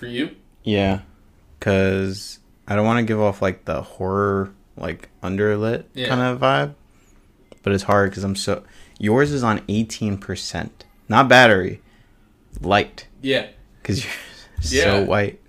[0.00, 0.34] for you.
[0.64, 1.00] Yeah,
[1.58, 6.08] because I don't want to give off like the horror, like underlit Yeah.
[6.08, 6.74] kind of vibe.
[7.62, 8.64] But it's hard because I'm so.
[8.98, 10.70] Yours is on 18%.
[11.08, 11.80] Not battery,
[12.60, 13.06] light.
[13.22, 13.46] Yeah.
[13.82, 14.12] Because you're
[14.62, 14.82] Yeah.
[14.84, 15.40] so white.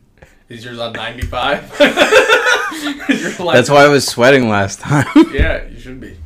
[0.50, 1.78] Is yours on 95?
[1.80, 5.06] That's why I was sweating last time.
[5.34, 6.18] Yeah, you should be.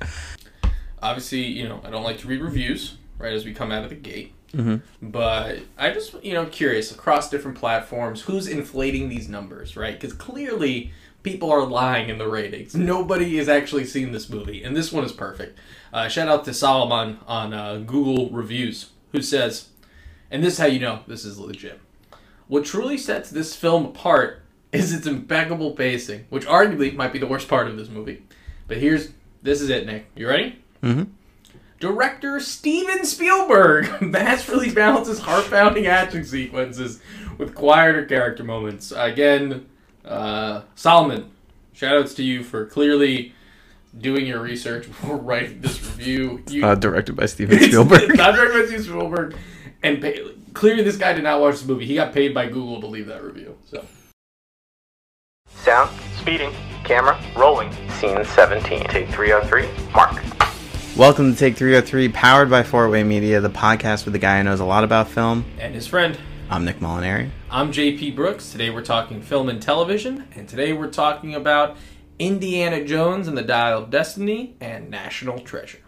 [1.01, 3.89] Obviously, you know, I don't like to read reviews right as we come out of
[3.89, 4.33] the gate.
[4.55, 4.81] Mhm.
[5.01, 9.99] But I just, you know, curious across different platforms, who's inflating these numbers, right?
[9.99, 10.91] Because clearly
[11.23, 12.75] people are lying in the ratings.
[12.75, 15.57] Nobody has actually seen this movie, and this one is perfect.
[15.91, 19.69] Uh, shout out to Solomon on uh, Google Reviews, who says,
[20.31, 21.79] and this is how you know this is legit.
[22.47, 24.41] What truly sets this film apart
[24.71, 28.21] is its impeccable pacing, which arguably might be the worst part of this movie.
[28.67, 29.09] But here's
[29.41, 30.05] this is it, Nick.
[30.15, 30.59] You ready?
[30.83, 31.07] Mhm.
[31.79, 37.01] Director Steven Spielberg masterfully balances heart-pounding action sequences
[37.37, 38.93] with quieter character moments.
[38.95, 39.65] Again,
[40.05, 41.31] uh, Solomon,
[41.75, 43.33] shoutouts to you for clearly
[43.97, 46.43] doing your research before writing this review.
[46.49, 48.03] You, Uh, directed by Steven Spielberg.
[48.03, 49.35] It's not directed by Steven Spielberg.
[49.83, 51.85] And pay, clearly, this guy did not watch the movie.
[51.85, 53.57] He got paid by Google to leave that review.
[53.65, 53.85] So
[55.63, 57.71] Sound, speeding, camera, rolling.
[57.91, 58.83] Scene 17.
[58.87, 59.67] Take 303.
[59.93, 60.21] Mark.
[60.95, 64.61] Welcome to Take 303, powered by Fortway Media, the podcast with the guy who knows
[64.61, 65.43] a lot about film.
[65.59, 66.17] and his friend.
[66.49, 67.31] I'm Nick Molinari.
[67.51, 68.49] I'm JP Brooks.
[68.51, 71.75] Today we're talking film and television, and today we're talking about
[72.17, 75.79] Indiana Jones and the Dial of Destiny and National Treasure.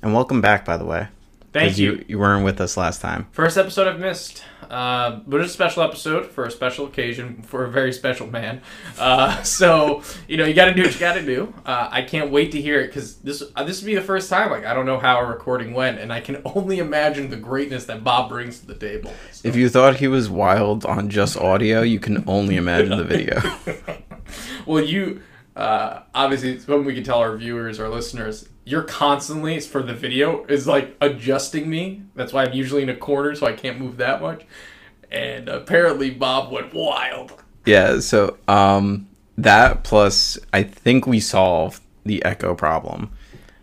[0.00, 1.08] And welcome back, by the way.
[1.52, 2.02] Thank 'Cause you.
[2.08, 3.26] You weren't with us last time.
[3.30, 4.42] First episode I've missed,
[4.74, 8.60] uh, but it's a special episode for a special occasion for a very special man.
[8.98, 11.54] Uh, so you know you got to do what you got to do.
[11.64, 14.28] Uh, I can't wait to hear it because this uh, this will be the first
[14.28, 14.50] time.
[14.50, 17.84] Like I don't know how a recording went, and I can only imagine the greatness
[17.84, 19.12] that Bob brings to the table.
[19.30, 23.04] So- If you thought he was wild on just audio, you can only imagine the
[23.04, 23.40] video.
[24.66, 25.22] well, you
[25.54, 29.94] uh, obviously it's when we can tell our viewers, our listeners, you're constantly for the
[29.94, 32.02] video is like adjusting me.
[32.14, 34.44] That's why I'm usually in a corner, so I can't move that much.
[35.10, 37.32] And apparently, Bob went wild.
[37.66, 43.10] yeah, so um that plus I think we solved the echo problem.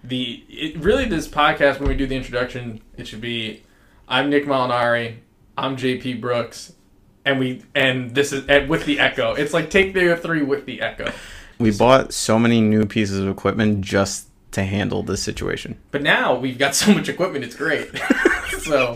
[0.04, 3.64] The it, really this podcast when we do the introduction, it should be
[4.08, 5.18] I'm Nick Molinari,
[5.58, 6.74] I'm JP Brooks,
[7.26, 9.34] and we and this is and with the echo.
[9.34, 11.12] It's like take the three with the echo.
[11.60, 15.78] We bought so many new pieces of equipment just to handle this situation.
[15.92, 17.90] But now we've got so much equipment, it's great.
[18.60, 18.96] so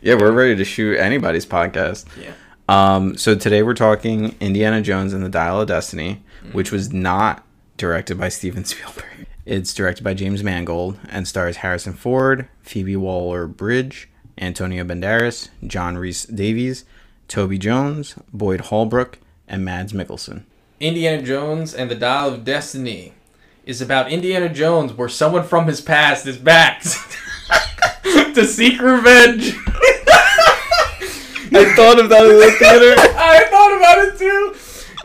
[0.00, 2.06] Yeah, we're ready to shoot anybody's podcast.
[2.20, 2.32] yeah.
[2.68, 6.22] Um, so today we're talking Indiana Jones and the Dial of Destiny,
[6.52, 7.44] which was not
[7.78, 9.26] directed by Steven Spielberg.
[9.46, 16.84] It's directed by James Mangold and stars Harrison Ford, Phoebe Waller-Bridge, Antonio Banderas, John Rhys-Davies,
[17.28, 19.18] Toby Jones, Boyd Holbrook,
[19.48, 20.44] and Mads Mikkelsen.
[20.80, 23.14] Indiana Jones and the Dial of Destiny
[23.68, 26.80] is about Indiana Jones where someone from his past is back
[28.02, 29.54] to seek revenge.
[31.50, 32.94] I thought of that in the theater.
[32.98, 34.56] I thought about it too.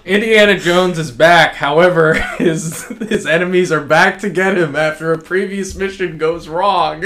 [0.06, 1.56] Indiana Jones is back.
[1.56, 7.04] However, his his enemies are back to get him after a previous mission goes wrong.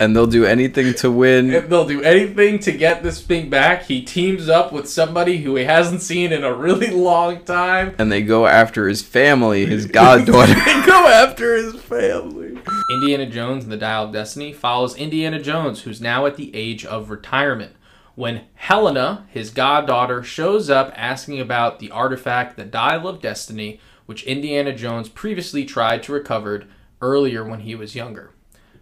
[0.00, 1.52] And they'll do anything to win.
[1.52, 3.84] And they'll do anything to get this thing back.
[3.84, 7.94] He teams up with somebody who he hasn't seen in a really long time.
[7.98, 10.54] And they go after his family, his goddaughter.
[10.54, 12.58] they go after his family.
[12.90, 16.84] Indiana Jones and the Dial of Destiny follows Indiana Jones, who's now at the age
[16.84, 17.72] of retirement.
[18.14, 24.24] When Helena, his goddaughter, shows up asking about the artifact, the Dial of Destiny, which
[24.24, 26.64] Indiana Jones previously tried to recover
[27.00, 28.30] earlier when he was younger.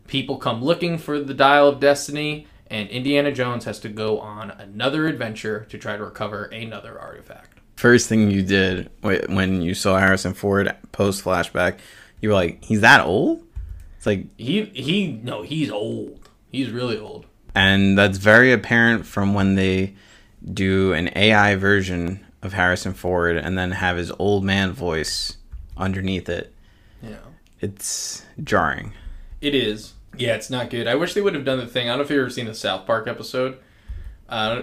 [0.06, 4.50] People come looking for the Dial of Destiny, and Indiana Jones has to go on
[4.50, 7.58] another adventure to try to recover another artifact.
[7.76, 11.78] First thing you did when you saw Harrison Ford post flashback,
[12.20, 13.42] you were like, he's that old?
[13.98, 16.28] It's like, He he no, he's old.
[16.50, 17.26] He's really old.
[17.54, 19.94] and that's very apparent from when they
[20.52, 25.36] do an AI version of Harrison Ford and then have his old man voice
[25.76, 26.54] underneath it.
[27.02, 27.16] Yeah.
[27.60, 28.92] It's jarring.
[29.40, 29.92] It is.
[30.18, 30.86] Yeah, it's not good.
[30.86, 31.88] I wish they would have done the thing.
[31.88, 33.58] I don't know if you've ever seen the South Park episode.
[34.28, 34.62] Uh,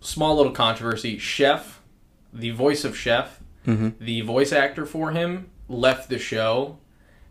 [0.00, 1.18] small little controversy.
[1.18, 1.80] Chef,
[2.32, 3.40] the voice of Chef,
[3.98, 6.78] the voice actor for him left the show,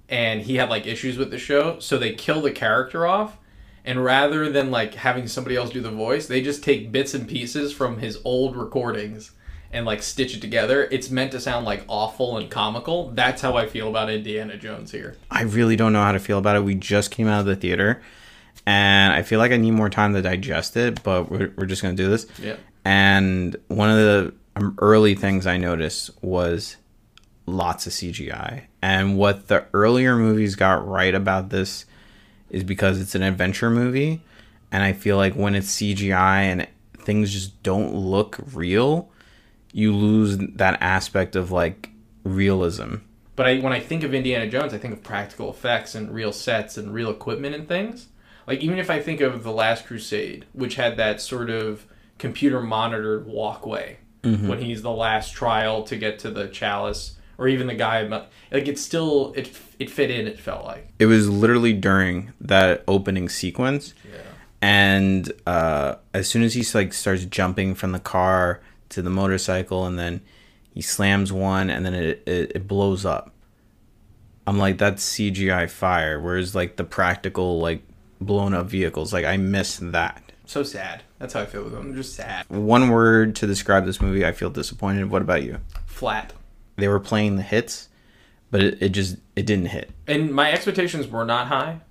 [0.07, 3.37] and he had like issues with the show, so they kill the character off.
[3.85, 7.27] And rather than like having somebody else do the voice, they just take bits and
[7.27, 9.31] pieces from his old recordings
[9.71, 10.87] and like stitch it together.
[10.91, 13.11] It's meant to sound like awful and comical.
[13.11, 15.17] That's how I feel about Indiana Jones here.
[15.29, 16.63] I really don't know how to feel about it.
[16.63, 18.01] We just came out of the theater,
[18.65, 21.81] and I feel like I need more time to digest it, but we're, we're just
[21.81, 22.25] going to do this.
[22.41, 22.57] Yeah.
[22.85, 26.77] And one of the um, early things I noticed was
[27.45, 28.63] lots of CGI.
[28.81, 31.85] And what the earlier movies got right about this
[32.49, 34.21] is because it's an adventure movie.
[34.71, 36.67] And I feel like when it's CGI and
[36.97, 39.09] things just don't look real,
[39.71, 41.89] you lose that aspect of like
[42.23, 42.95] realism.
[43.35, 46.33] But I, when I think of Indiana Jones, I think of practical effects and real
[46.33, 48.07] sets and real equipment and things.
[48.47, 51.85] Like even if I think of The Last Crusade, which had that sort of
[52.17, 57.67] computer monitored walkway when he's the last trial to get to the chalice, or even
[57.67, 60.27] the guy like it's still it it fit in.
[60.27, 63.93] It felt like It was literally during that opening sequence.
[64.61, 69.85] And uh, as soon as he like starts jumping from the car to the motorcycle,
[69.85, 70.21] and then
[70.73, 73.33] he slams one, and then it, it, it blows up.
[74.47, 76.19] I'm like, that's CGI fire.
[76.19, 77.83] Whereas like the practical like
[78.19, 80.23] blown up vehicles, like I miss that.
[80.45, 81.03] so sad.
[81.19, 81.87] That's how I feel with them.
[81.89, 85.09] I'm Just sad, One word to describe this movie, I feel disappointed.
[85.09, 85.59] What about you?
[85.85, 86.31] flat.
[86.77, 87.89] They were playing the hits,
[88.51, 89.91] but it, it just it didn't hit.
[90.07, 91.81] And my expectations were not high.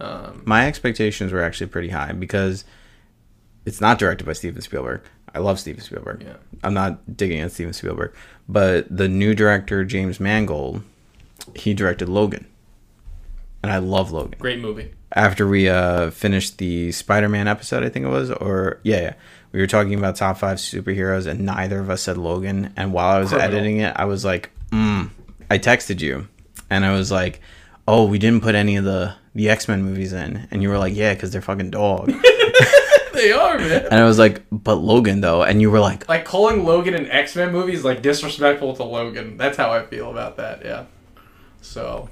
[0.00, 2.64] Um, my expectations were actually pretty high because
[3.66, 5.02] it's not directed by Steven Spielberg.
[5.36, 6.22] I love Steven Spielberg.
[6.26, 6.36] Yeah.
[6.64, 8.14] I'm not digging at Steven Spielberg,
[8.48, 10.82] but the new director James Mangold,
[11.54, 12.46] he directed Logan,
[13.62, 14.38] and I love Logan.
[14.38, 14.92] great movie.
[15.12, 19.14] After we uh, finished the Spider-Man episode, I think it was, or yeah, yeah,
[19.52, 22.72] we were talking about top five superheroes, and neither of us said Logan.
[22.74, 23.54] And while I was Criminal.
[23.54, 25.10] editing it, I was like, mm.
[25.50, 26.28] I texted you,
[26.70, 27.42] and I was like,
[27.86, 30.78] "Oh, we didn't put any of the the X Men movies in," and you were
[30.78, 32.10] like, "Yeah, because they're fucking dog."
[33.16, 33.86] They are man.
[33.90, 37.10] and I was like, "But Logan though," and you were like, Like calling Logan an
[37.10, 39.36] X Men movie is like disrespectful to Logan.
[39.36, 40.64] That's how I feel about that.
[40.64, 40.84] Yeah.
[41.62, 42.08] So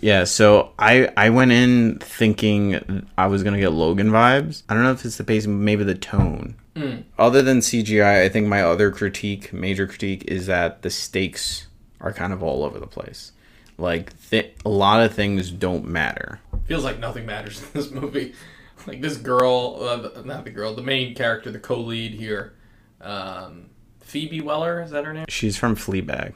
[0.00, 4.62] "Yeah." So I I went in thinking I was gonna get Logan vibes.
[4.68, 6.54] I don't know if it's the pace, maybe the tone.
[6.76, 6.96] Hmm.
[7.18, 11.66] Other than CGI, I think my other critique, major critique, is that the stakes
[12.00, 13.32] are kind of all over the place.
[13.78, 16.40] Like th- a lot of things don't matter.
[16.66, 18.34] feels like nothing matters in this movie.
[18.86, 19.78] Like this girl,
[20.16, 22.54] uh, not the girl, the main character, the co-lead here,
[23.00, 23.70] um,
[24.00, 24.80] Phoebe Weller.
[24.82, 25.26] Is that her name?
[25.28, 26.34] She's from Fleabag.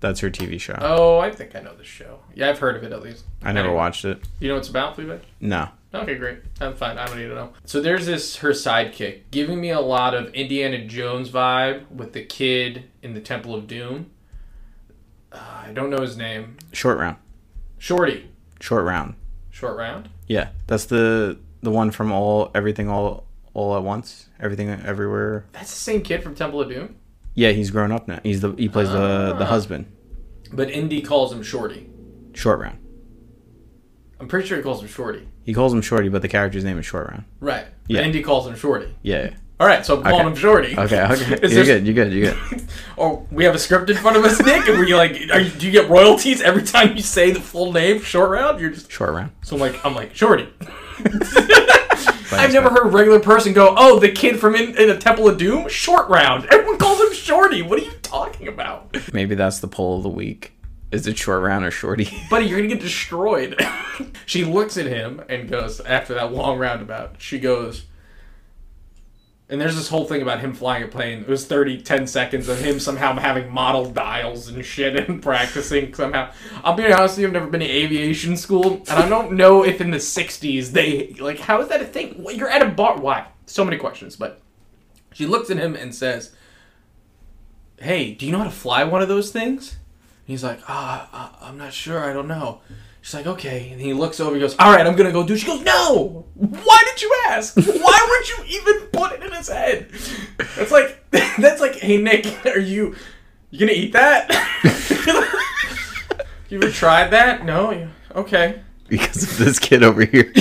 [0.00, 0.76] That's her TV show.
[0.80, 2.20] Oh, I think I know this show.
[2.34, 3.24] Yeah, I've heard of it at least.
[3.42, 4.20] I never Anyway, watched it.
[4.40, 5.20] You know what it's about, Fleabag?
[5.40, 5.68] No.
[5.94, 6.38] Okay, great.
[6.60, 6.98] I'm fine.
[6.98, 7.52] I don't need to know.
[7.64, 12.24] So there's this her sidekick giving me a lot of Indiana Jones vibe with the
[12.24, 14.10] kid in the Temple of Doom.
[15.32, 16.56] Uh, I don't know his name.
[16.72, 17.16] Short round.
[17.78, 18.30] Shorty.
[18.60, 19.14] Short round.
[19.56, 20.10] Short round.
[20.26, 24.28] Yeah, that's the the one from all everything all all at once.
[24.38, 25.46] Everything everywhere.
[25.52, 26.96] That's the same kid from Temple of Doom.
[27.34, 28.20] Yeah, he's grown up now.
[28.22, 29.46] He's the he plays the the Ah.
[29.46, 29.86] husband.
[30.52, 31.88] But Indy calls him Shorty.
[32.34, 32.78] Short round.
[34.20, 35.26] I'm pretty sure he calls him Shorty.
[35.42, 37.24] He calls him Shorty, but the character's name is Short round.
[37.40, 37.64] Right.
[37.88, 38.00] Yeah.
[38.00, 38.94] But Indy calls him Shorty.
[39.00, 39.30] Yeah.
[39.58, 40.28] All right, so I'm calling Okay.
[40.28, 40.78] him Shorty.
[40.78, 41.00] Okay.
[41.02, 41.34] Okay.
[41.42, 41.86] Is you're there- good.
[41.86, 42.12] You're good.
[42.12, 42.62] You're good.
[42.98, 45.50] Oh, we have a script in front of us, Nick, and we're like, are you,
[45.50, 48.58] do you get royalties every time you say the full name, Short Round?
[48.58, 49.32] You're just Short round.
[49.42, 50.48] so I'm like, I'm like Shorty.
[52.32, 55.28] I've never heard a regular person go, "Oh, the kid from in, in a Temple
[55.28, 57.60] of Doom, Short Round." Everyone calls him Shorty.
[57.62, 60.52] What are you talking about, Maybe that's the poll of the week.
[60.90, 62.08] Is it short round or shorty?
[62.30, 62.46] buddy?
[62.46, 63.60] You're gonna get destroyed.
[64.24, 67.84] she looks at him and goes, after that long roundabout, she goes.
[69.48, 71.20] And there's this whole thing about him flying a plane.
[71.20, 75.94] It was 30, 10 seconds of him somehow having model dials and shit and practicing
[75.94, 76.32] somehow.
[76.64, 79.64] I'll be honest with you, I've never been to aviation school, and I don't know
[79.64, 82.26] if in the 60s they, like, how is that a thing?
[82.34, 82.98] You're at a bar.
[82.98, 83.28] Why?
[83.46, 84.40] So many questions, but
[85.12, 86.32] she looks at him and says,
[87.78, 89.76] Hey, do you know how to fly one of those things?
[90.24, 92.02] He's like, Ah, I'm not sure.
[92.02, 92.60] I don't know.
[93.06, 93.68] She's like, okay.
[93.70, 94.34] And he looks over.
[94.34, 95.36] He goes, all right, I'm gonna go do.
[95.36, 96.26] She goes, no.
[96.34, 97.54] Why did you ask?
[97.56, 97.64] Why
[98.10, 99.92] would you even put it in his head?
[100.56, 102.96] That's like, that's like, hey Nick, are you,
[103.50, 104.28] you gonna eat that?
[106.48, 107.44] you ever tried that?
[107.44, 107.88] No.
[108.16, 108.60] Okay.
[108.88, 110.32] because of this kid over here.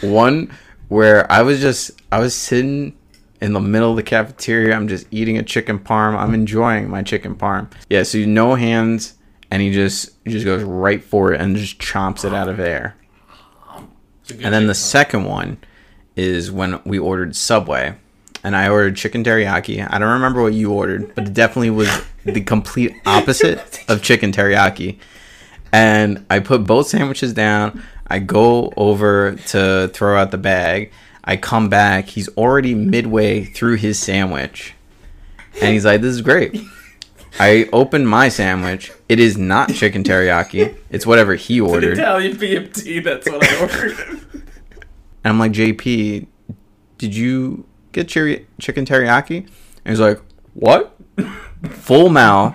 [0.00, 0.52] One
[0.86, 2.96] where I was just I was sitting
[3.40, 4.76] in the middle of the cafeteria.
[4.76, 6.16] I'm just eating a chicken parm.
[6.16, 7.68] I'm enjoying my chicken parm.
[7.90, 9.13] Yeah, so you no hands,
[9.50, 12.96] and he just just goes right for it and just chomps it out of there.
[14.22, 15.58] It's a good And then the second one
[16.16, 17.96] is when we ordered Subway,
[18.42, 19.86] and I ordered chicken teriyaki.
[19.90, 21.88] I don't remember what you ordered, but it definitely was
[22.24, 24.98] the complete opposite of chicken teriyaki.
[25.72, 27.82] And I put both sandwiches down.
[28.06, 30.92] I go over to throw out the bag.
[31.24, 32.06] I come back.
[32.06, 34.74] He's already midway through his sandwich.
[35.60, 36.60] And he's like, This is great.
[37.38, 38.92] I open my sandwich.
[39.08, 40.76] It is not chicken teriyaki.
[40.90, 41.98] It's whatever he An ordered.
[41.98, 43.02] Italian BMT.
[43.02, 43.98] That's what I ordered.
[45.24, 46.26] And I'm like, JP,
[46.98, 49.48] did you get chiri- chicken teriyaki?" And
[49.86, 50.20] he's like,
[50.54, 50.96] "What?"
[51.70, 52.54] Full mouth.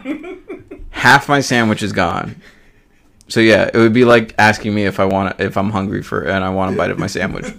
[0.91, 2.41] Half my sandwich is gone.
[3.27, 6.21] So yeah, it would be like asking me if I want if I'm hungry for
[6.23, 7.53] and I want a bite of my sandwich.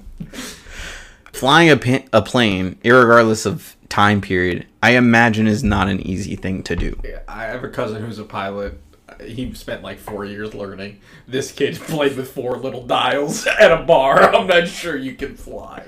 [1.32, 6.36] Flying a, pa- a plane, irregardless of time period, I imagine is not an easy
[6.36, 6.98] thing to do.
[7.04, 8.80] Yeah, I have a cousin who's a pilot.
[9.24, 11.00] He spent like four years learning.
[11.28, 14.22] This kid played with four little dials at a bar.
[14.34, 15.84] I'm not sure you can fly.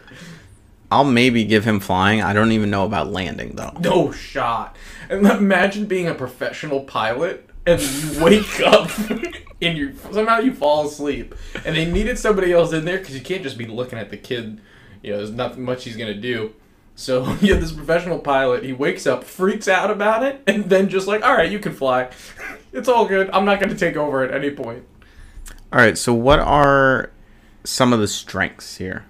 [0.91, 2.21] I'll maybe give him flying.
[2.21, 3.73] I don't even know about landing though.
[3.81, 4.77] No shot.
[5.09, 8.91] And imagine being a professional pilot and you wake up
[9.63, 11.35] and you somehow you fall asleep
[11.65, 14.19] and they needed somebody else in there because you can't just be looking at the
[14.19, 14.61] kid.
[15.03, 16.55] You know, there's nothing much he's gonna do.
[16.95, 18.65] So you have this professional pilot.
[18.65, 21.73] He wakes up, freaks out about it, and then just like, all right, you can
[21.73, 22.11] fly.
[22.75, 23.29] It's all good.
[23.35, 24.87] I'm not gonna take over at any point.
[25.71, 27.11] All right, so what are
[27.65, 29.05] some of the strengths here?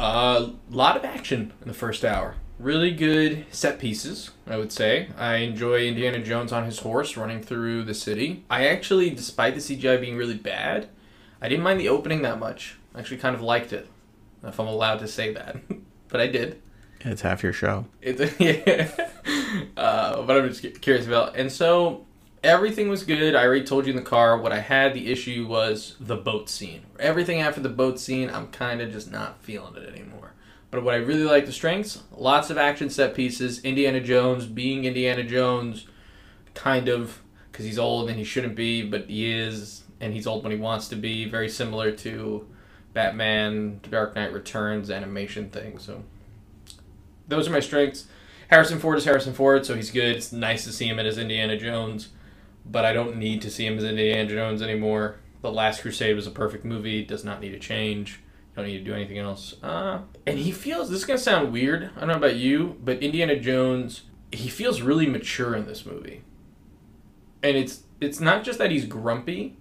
[0.00, 2.34] A uh, lot of action in the first hour.
[2.58, 5.10] Really good set pieces, I would say.
[5.16, 8.44] I enjoy Indiana Jones on his horse running through the city.
[8.50, 10.88] I actually, despite the CGI being really bad,
[11.40, 12.78] I didn't mind the opening that much.
[12.94, 13.88] I actually kind of liked it,
[14.44, 15.56] if I'm allowed to say that.
[16.08, 16.60] but I did.
[17.00, 17.86] It's half your show.
[18.00, 18.90] It's yeah.
[19.76, 21.36] uh, but I'm just curious about.
[21.36, 22.06] And so
[22.44, 23.34] everything was good.
[23.34, 24.38] I already told you in the car.
[24.38, 26.82] What I had the issue was the boat scene.
[26.98, 30.32] Everything after the boat scene, I'm kind of just not feeling it anymore.
[30.70, 33.62] But what I really like the strengths, lots of action set pieces.
[33.64, 35.86] Indiana Jones being Indiana Jones,
[36.54, 37.20] kind of
[37.50, 40.58] because he's old and he shouldn't be, but he is, and he's old when he
[40.58, 41.28] wants to be.
[41.28, 42.46] Very similar to
[42.92, 45.78] Batman, Dark Knight Returns animation thing.
[45.78, 46.04] So
[47.28, 48.06] those are my strengths.
[48.48, 50.16] Harrison Ford is Harrison Ford, so he's good.
[50.16, 52.10] It's nice to see him in as Indiana Jones,
[52.66, 55.16] but I don't need to see him as Indiana Jones anymore.
[55.40, 57.02] The Last Crusade was a perfect movie.
[57.04, 58.20] Does not need to change.
[58.54, 59.54] Don't need to do anything else.
[59.62, 61.90] Uh, and he feels this is gonna sound weird.
[61.96, 66.22] I don't know about you, but Indiana Jones, he feels really mature in this movie.
[67.42, 69.56] And it's it's not just that he's grumpy,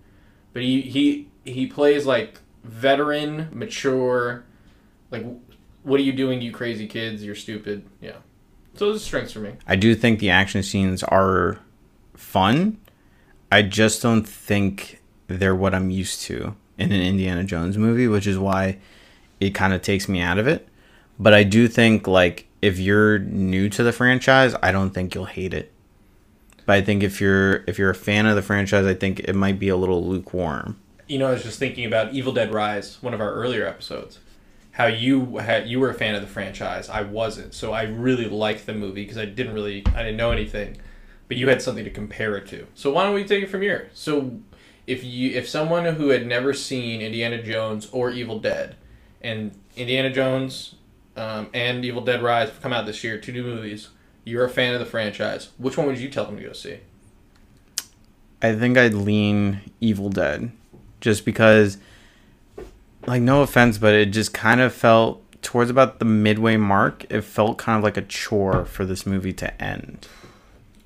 [0.51, 4.43] but he he he plays like veteran, mature,
[5.09, 5.25] like
[5.83, 7.23] what are you doing, you crazy kids?
[7.23, 7.85] You're stupid.
[8.01, 8.17] Yeah.
[8.75, 9.53] So those are strengths for me.
[9.67, 11.59] I do think the action scenes are
[12.15, 12.77] fun.
[13.51, 18.27] I just don't think they're what I'm used to in an Indiana Jones movie, which
[18.27, 18.77] is why
[19.39, 20.67] it kind of takes me out of it.
[21.19, 25.25] But I do think like if you're new to the franchise, I don't think you'll
[25.25, 25.71] hate it.
[26.65, 29.35] But I think if you're if you're a fan of the franchise, I think it
[29.35, 30.79] might be a little lukewarm.
[31.11, 34.19] You know, I was just thinking about Evil Dead Rise, one of our earlier episodes.
[34.71, 37.53] How you had you were a fan of the franchise, I wasn't.
[37.53, 40.77] So I really liked the movie because I didn't really I didn't know anything,
[41.27, 42.65] but you had something to compare it to.
[42.75, 43.89] So why don't we take it from here?
[43.93, 44.39] So
[44.87, 48.77] if you if someone who had never seen Indiana Jones or Evil Dead,
[49.19, 50.75] and Indiana Jones
[51.17, 53.89] um, and Evil Dead Rise have come out this year, two new movies.
[54.23, 55.49] You're a fan of the franchise.
[55.57, 56.79] Which one would you tell them to go see?
[58.41, 60.51] I think I'd lean Evil Dead,
[61.01, 61.77] just because,
[63.05, 67.05] like, no offense, but it just kind of felt towards about the midway mark.
[67.09, 70.07] It felt kind of like a chore for this movie to end.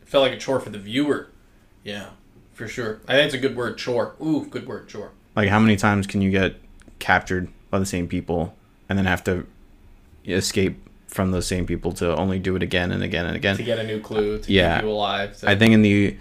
[0.01, 1.27] It felt like a chore for the viewer.
[1.83, 2.07] Yeah,
[2.53, 3.01] for sure.
[3.07, 4.15] I think it's a good word, chore.
[4.21, 5.11] Ooh, good word, chore.
[5.35, 6.55] Like, how many times can you get
[6.99, 8.55] captured by the same people
[8.87, 9.45] and then have to
[10.25, 13.57] escape from those same people to only do it again and again and again?
[13.57, 14.77] To get a new clue, to Yeah.
[14.77, 15.37] keep you alive.
[15.39, 16.15] to- I think in the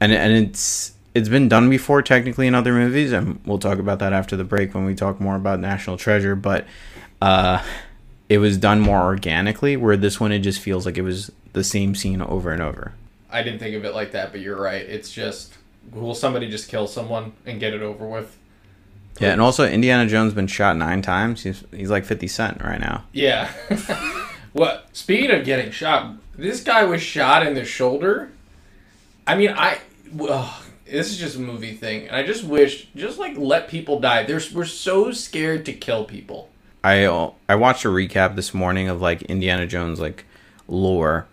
[0.00, 4.00] and and it's it's been done before technically in other movies, and we'll talk about
[4.00, 6.36] that after the break when we talk more about National Treasure.
[6.36, 6.66] But
[7.22, 7.64] uh,
[8.28, 11.64] it was done more organically, where this one it just feels like it was the
[11.64, 12.92] same scene over and over.
[13.30, 14.82] I didn't think of it like that, but you're right.
[14.82, 15.54] It's just
[15.90, 18.36] will somebody just kill someone and get it over with?
[19.18, 21.44] Yeah, and also Indiana Jones been shot nine times.
[21.44, 23.04] He's he's like Fifty Cent right now.
[23.14, 23.50] Yeah.
[24.52, 24.90] what?
[24.92, 28.32] Speaking of getting shot, this guy was shot in the shoulder.
[29.26, 29.78] I mean, I.
[30.20, 34.00] Ugh, this is just a movie thing, and I just wish, just like let people
[34.00, 34.22] die.
[34.22, 36.50] There's, we're so scared to kill people.
[36.84, 40.24] I uh, I watched a recap this morning of like Indiana Jones like
[40.68, 41.26] lore,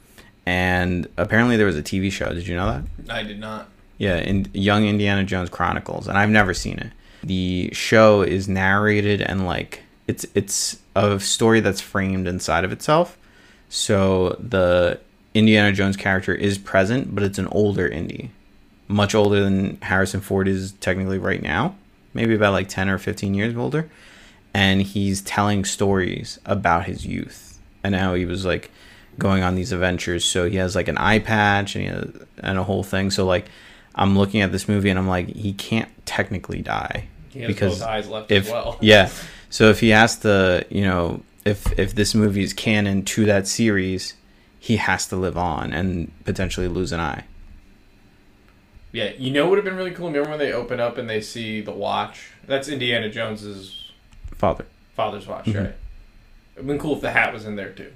[0.46, 2.34] and apparently there was a TV show.
[2.34, 3.14] Did you know that?
[3.14, 3.70] I did not.
[3.98, 6.92] Yeah, in Young Indiana Jones Chronicles, and I've never seen it.
[7.24, 13.18] The show is narrated and like it's it's a story that's framed inside of itself.
[13.70, 15.00] So the
[15.34, 18.32] Indiana Jones character is present, but it's an older Indy,
[18.88, 21.76] much older than Harrison Ford is technically right now,
[22.14, 23.90] maybe about like ten or fifteen years older,
[24.54, 28.72] and he's telling stories about his youth and how he was like
[29.18, 30.26] going on these adventures.
[30.26, 33.12] So he has like an eye patch and he has, and a whole thing.
[33.12, 33.46] So like
[33.96, 37.80] I'm looking at this movie and I'm like, he can't technically die He has because
[37.80, 38.78] both eyes left if as well.
[38.82, 39.10] yeah,
[39.50, 43.48] so if he has to, you know, if if this movie is canon to that
[43.48, 44.16] series,
[44.60, 47.26] he has to live on and potentially lose an eye.
[48.94, 50.08] Yeah, you know what would have been really cool?
[50.08, 52.30] Remember when they open up and they see the watch?
[52.48, 53.92] That's Indiana Jones's
[54.36, 54.66] Father.
[54.96, 55.56] father's watch, Mhm.
[55.64, 55.74] right?
[56.56, 57.92] It'd been cool if the hat was in there too.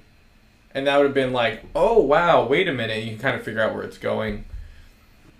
[0.74, 3.44] And that would have been like, oh wow, wait a minute, you can kind of
[3.44, 4.44] figure out where it's going.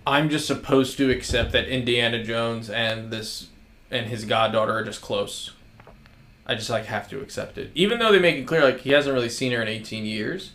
[0.07, 3.49] I'm just supposed to accept that Indiana Jones and this
[3.91, 5.51] and his goddaughter are just close.
[6.47, 7.71] I just like have to accept it.
[7.75, 10.53] Even though they make it clear like he hasn't really seen her in 18 years.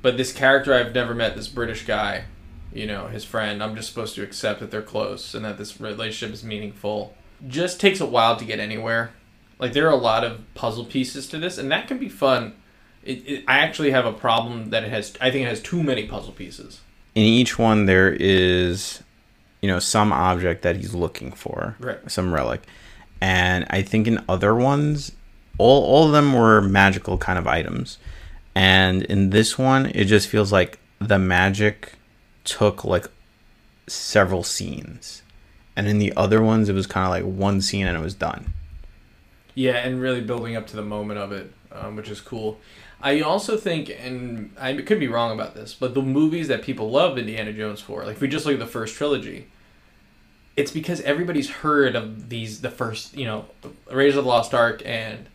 [0.00, 2.24] But this character I've never met, this British guy,
[2.76, 5.80] you know, his friend, I'm just supposed to accept that they're close and that this
[5.80, 7.14] relationship is meaningful.
[7.46, 9.10] Just takes a while to get anywhere.
[9.58, 12.54] Like there are a lot of puzzle pieces to this, and that can be fun.
[13.02, 15.14] It, it, I actually have a problem that it has.
[15.20, 16.80] I think it has too many puzzle pieces.
[17.14, 19.02] In each one, there is,
[19.62, 21.98] you know, some object that he's looking for, Right.
[22.10, 22.62] some relic,
[23.20, 25.12] and I think in other ones,
[25.56, 27.96] all all of them were magical kind of items,
[28.54, 31.92] and in this one, it just feels like the magic
[32.46, 33.06] took like
[33.86, 35.22] several scenes,
[35.76, 38.14] and in the other ones, it was kind of like one scene and it was
[38.14, 38.54] done.
[39.54, 42.58] Yeah, and really building up to the moment of it, um, which is cool.
[43.00, 46.90] I also think, and I could be wrong about this, but the movies that people
[46.90, 49.48] love Indiana Jones for, like if we just look at the first trilogy,
[50.56, 53.44] it's because everybody's heard of these, the first, you know,
[53.90, 55.26] Raiders of the Lost Ark and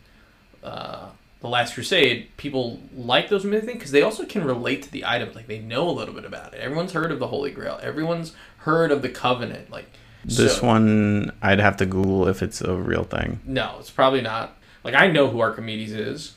[0.64, 1.10] uh,
[1.42, 2.28] The Last Crusade.
[2.36, 5.34] People like those movies because they also can relate to the items.
[5.34, 6.60] Like they know a little bit about it.
[6.60, 7.78] Everyone's heard of the Holy Grail.
[7.82, 9.70] Everyone's heard of the Covenant.
[9.70, 9.86] Like
[10.24, 13.40] This so- one, I'd have to Google if it's a real thing.
[13.44, 14.56] No, it's probably not.
[14.84, 16.34] Like I know who Archimedes is,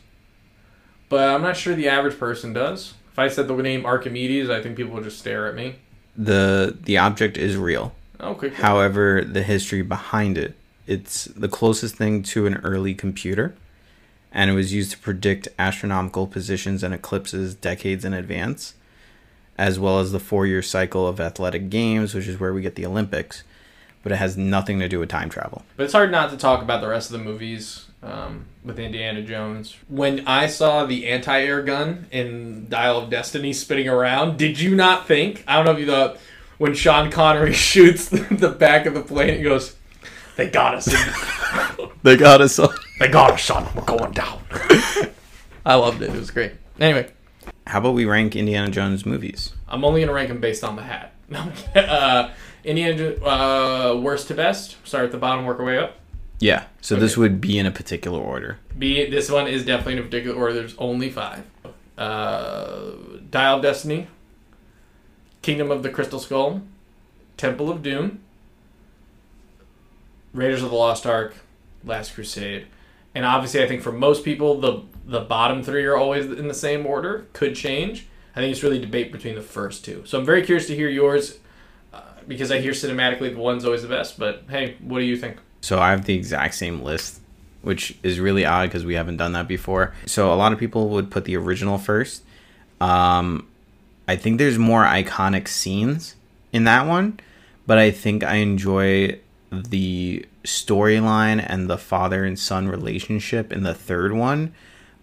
[1.10, 2.94] but I'm not sure the average person does.
[3.12, 5.76] If I said the name Archimedes, I think people would just stare at me.
[6.18, 7.94] the The object is real.
[8.20, 8.50] Okay.
[8.50, 8.58] cool.
[8.66, 10.56] However, the history behind it,
[10.88, 13.56] it's the closest thing to an early computer,
[14.36, 18.76] and it was used to predict astronomical positions and eclipses decades in advance,
[19.58, 22.76] as well as the four year cycle of athletic games, which is where we get
[22.76, 23.44] the Olympics.
[24.04, 25.64] But it has nothing to do with time travel.
[25.78, 29.24] But it's hard not to talk about the rest of the movies um, with Indiana
[29.24, 29.78] Jones.
[29.88, 35.08] When I saw the anti-air gun in Dial of Destiny spinning around, did you not
[35.08, 35.44] think?
[35.48, 36.18] I don't know if you thought
[36.58, 39.76] when Sean Connery shoots the, the back of the plane, he goes,
[40.36, 40.94] "They got us!
[42.04, 42.72] They got us all.
[43.00, 43.68] They got us, son.
[43.76, 44.42] We're going down."
[45.66, 46.10] I loved it.
[46.14, 46.54] It was great.
[46.80, 47.10] Anyway,
[47.68, 49.54] How about we rank Indiana Jones movies?
[49.68, 51.14] I'm only gonna rank them based on the hat.
[51.76, 52.32] uh,
[52.64, 54.76] Indiana Jo- uh, worst to best.
[54.86, 55.98] Start at the bottom, work our way up.
[56.40, 58.60] Yeah, so this would be in a particular order.
[58.78, 59.10] B.
[59.10, 60.54] This one is definitely in a particular order.
[60.54, 61.44] There's only five.
[61.98, 62.92] Uh,
[63.30, 64.08] Dial of Destiny,
[65.42, 66.62] Kingdom of the Crystal Skull,
[67.38, 68.20] Temple of Doom,
[70.34, 71.36] Raiders of the Lost Ark,
[71.86, 72.68] Last Crusade,
[73.16, 76.54] and obviously I think for most people the the bottom three are always in the
[76.54, 77.28] same order.
[77.34, 78.08] Could change.
[78.36, 80.04] I think it's really debate between the first two.
[80.06, 81.40] So I'm very curious to hear yours
[81.94, 84.20] uh, because I hear cinematically the one's always the best.
[84.20, 85.38] But hey, what do you think?
[85.62, 87.22] So I have the exact same list,
[87.62, 89.94] which is really odd because we haven't done that before.
[90.06, 92.24] So a lot of people would put the original first.
[92.82, 93.48] Um,
[94.08, 96.16] I think there's more iconic scenes
[96.52, 97.20] in that one,
[97.66, 99.20] but I think I enjoy
[99.52, 104.54] the storyline and the father and son relationship in the third one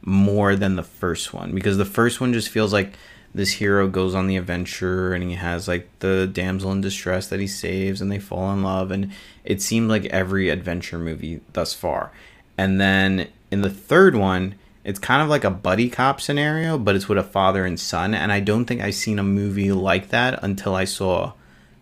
[0.02, 1.52] more than the first one.
[1.54, 2.94] Because the first one just feels like
[3.34, 7.40] this hero goes on the adventure and he has like the damsel in distress that
[7.40, 8.90] he saves and they fall in love.
[8.90, 9.12] And
[9.44, 12.12] it seemed like every adventure movie thus far.
[12.58, 16.96] And then in the third one it's kind of like a buddy cop scenario but
[16.96, 18.14] it's with a father and son.
[18.14, 21.32] And i don't think i've seen a movie like that until i saw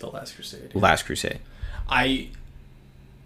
[0.00, 0.74] The Last Crusade.
[0.74, 1.38] last crusade.
[1.88, 2.28] I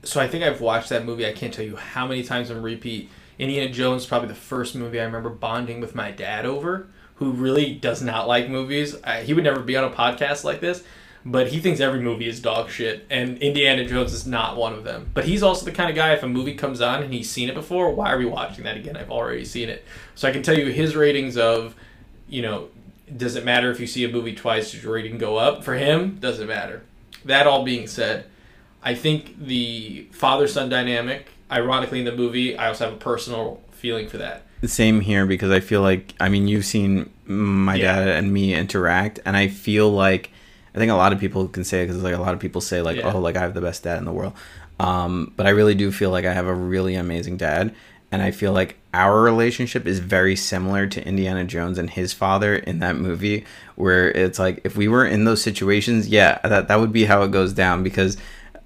[0.04, 1.26] so I think I've watched that movie.
[1.26, 3.10] I can't tell you how many times on repeat.
[3.38, 7.74] Indiana Jones probably the first movie I remember bonding with my dad over, who really
[7.74, 8.96] does not like movies.
[9.02, 10.84] I, he would never be on a podcast like this,
[11.24, 14.84] but he thinks every movie is dog shit, and Indiana Jones is not one of
[14.84, 15.10] them.
[15.14, 17.48] But he's also the kind of guy if a movie comes on and he's seen
[17.48, 18.96] it before, why are we watching that again?
[18.96, 19.84] I've already seen it.
[20.14, 21.74] So I can tell you his ratings of,
[22.28, 22.68] you know,
[23.16, 24.72] does it matter if you see a movie twice?
[24.72, 25.64] Does your rating go up?
[25.64, 26.82] For him, doesn't matter.
[27.24, 28.26] That all being said,
[28.84, 33.60] I think the father son dynamic, ironically in the movie, I also have a personal
[33.72, 34.42] feeling for that.
[34.64, 37.96] Same here because I feel like I mean you've seen my Yeah.
[37.96, 40.30] dad and me interact, and I feel like
[40.74, 42.82] I think a lot of people can say because like a lot of people say
[42.82, 43.12] like Yeah.
[43.12, 44.32] oh like I have the best dad in the world,
[44.80, 47.74] um, but I really do feel like I have a really amazing dad,
[48.10, 52.54] and I feel like our relationship is very similar to Indiana Jones and his father
[52.56, 53.44] in that movie,
[53.76, 57.22] where it's like if we were in those situations, yeah, that that would be how
[57.22, 58.16] it goes down because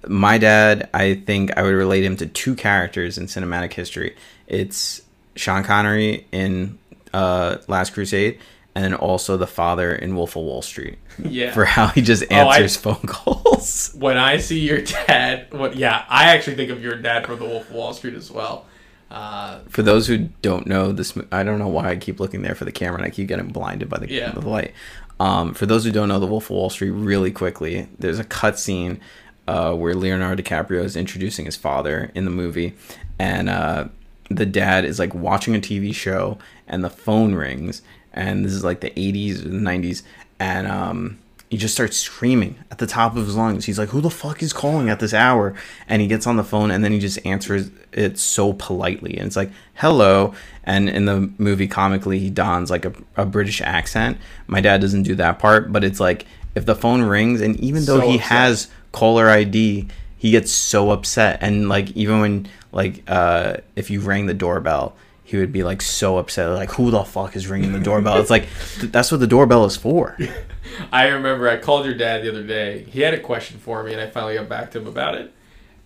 [0.07, 4.15] my dad, I think I would relate him to two characters in cinematic history.
[4.47, 5.01] It's
[5.35, 6.77] Sean Connery in
[7.13, 8.39] uh, Last Crusade,
[8.75, 11.51] and then also the father in Wolf of Wall Street Yeah.
[11.53, 13.93] for how he just Oh, I- answers phone calls.
[13.97, 15.75] when I see your dad, what?
[15.75, 18.65] Yeah, I actually think of your dad from The Wolf of Wall Street as well.
[19.11, 22.53] Uh, For those who don't know this, I don't know why I keep looking there
[22.53, 24.31] for the camera and I keep getting blinded by the, Yeah.
[24.31, 24.73] the light.
[25.19, 28.23] Um, for those who don't know the Wolf of Wall Street, really quickly, there's a
[28.23, 29.01] cut scene
[29.49, 32.69] uh, where Leonardo DiCaprio is introducing his father in the movie,
[33.17, 33.85] and uh,
[34.29, 37.81] the dad is like watching a TV show, and the phone rings,
[38.13, 40.03] and this is like the 80s or the 90s,
[40.39, 41.17] and um,
[41.49, 43.65] he just starts screaming at the top of his lungs.
[43.65, 45.55] He's like, "Who the fuck is calling at this hour?"
[45.87, 49.25] And he gets on the phone, and then he just answers it so politely, and
[49.25, 50.33] it's like, "Hello."
[50.63, 54.19] And in the movie, comically, he dons like a, a British accent.
[54.45, 57.85] My dad doesn't do that part, but it's like if the phone rings, and even
[57.85, 58.29] though So he upset.
[58.29, 64.01] has caller ID, he gets so upset, and like even when like uh if you
[64.01, 64.95] rang the doorbell.
[65.23, 68.17] He would be like so upset, like who the fuck is ringing the doorbell?
[68.17, 68.47] It's like
[68.79, 70.17] th- that's what the doorbell is for.
[70.91, 72.83] I remember I called your dad the other day.
[72.83, 75.31] He had a question for me, and I finally got back to him about it.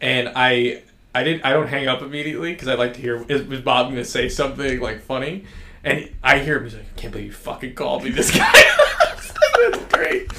[0.02, 0.84] And I,
[1.16, 1.46] I didn't.
[1.46, 4.06] I don't hang up immediately because I like to hear is, is Bob going to
[4.06, 5.46] say something like funny.
[5.84, 6.64] And I hear him.
[6.64, 8.52] He's like, "I can't believe you fucking called me, this guy."
[9.72, 10.32] That's great.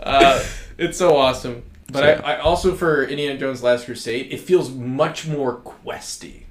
[0.00, 0.42] Uh,
[0.78, 1.62] it's so awesome.
[1.90, 6.42] But So- I, I also for Indiana Jones Last Crusade, it feels much more questy.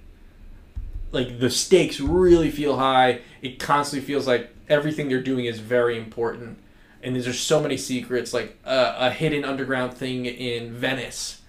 [1.12, 3.22] Like the stakes really feel high.
[3.42, 6.58] It constantly feels like everything they're doing is very important,
[7.02, 11.42] and there's just so many secrets, like uh, a hidden underground thing in Venice,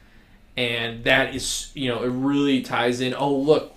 [0.57, 3.15] and that is you know it really ties in.
[3.15, 3.75] Oh look,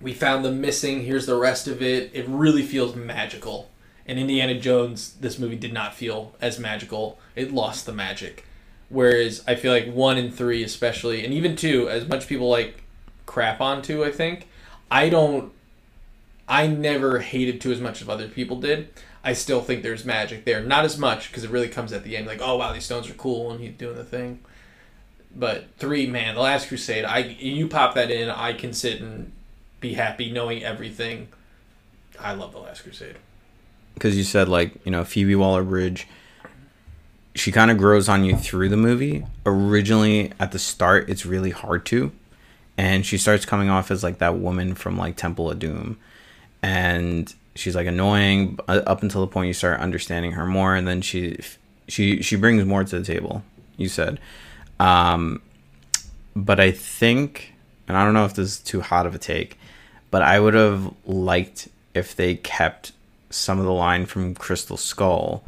[0.00, 1.04] we found them missing.
[1.04, 2.10] Here's the rest of it.
[2.12, 3.70] It really feels magical.
[4.06, 7.18] And Indiana Jones, this movie did not feel as magical.
[7.36, 8.44] It lost the magic.
[8.90, 12.82] Whereas I feel like one and three, especially, and even two, as much people like
[13.24, 14.48] crap on two, I think,
[14.90, 15.52] I don't.
[16.48, 18.88] I never hated two as much as other people did.
[19.22, 20.60] I still think there's magic there.
[20.60, 23.08] Not as much because it really comes at the end, like, oh wow, these stones
[23.08, 24.40] are cool, and he's doing the thing.
[25.34, 27.04] But three, man, the Last Crusade.
[27.04, 29.30] I you pop that in, I can sit and
[29.78, 31.28] be happy knowing everything.
[32.18, 33.16] I love the Last Crusade.
[33.94, 36.08] because you said like you know Phoebe Waller Bridge.
[37.34, 39.24] She kind of grows on you through the movie.
[39.46, 42.12] Originally, at the start, it's really hard to,
[42.76, 45.98] and she starts coming off as like that woman from like Temple of Doom,
[46.62, 50.88] and she's like annoying uh, up until the point you start understanding her more, and
[50.88, 51.38] then she
[51.88, 53.44] she she brings more to the table.
[53.76, 54.18] You said,
[54.80, 55.40] um,
[56.34, 57.54] but I think,
[57.86, 59.58] and I don't know if this is too hot of a take,
[60.10, 62.92] but I would have liked if they kept
[63.30, 65.44] some of the line from Crystal Skull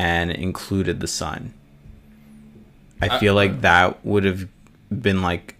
[0.00, 1.52] and included the sun.
[3.02, 4.48] I I- feel like that would have
[4.90, 5.56] been like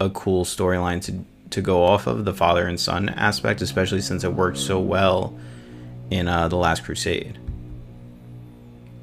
[0.00, 4.24] a cool storyline to to go off of the father and son aspect, especially since
[4.24, 5.32] it worked so well
[6.10, 7.38] in uh, the Last Crusade.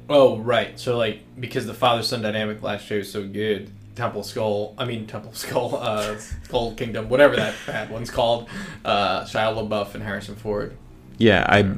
[0.08, 4.22] Oh right, so like because the father son dynamic last year was so good, Temple
[4.22, 4.74] Skull.
[4.76, 8.48] I mean Temple Skull, uh, Skull Kingdom, whatever that bad one's called.
[8.84, 10.76] Uh, Shia LaBeouf and Harrison Ford.
[11.16, 11.74] Yeah, I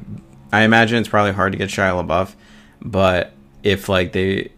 [0.53, 2.35] I imagine it's probably hard to get Shia LaBeouf,
[2.87, 4.51] but if like they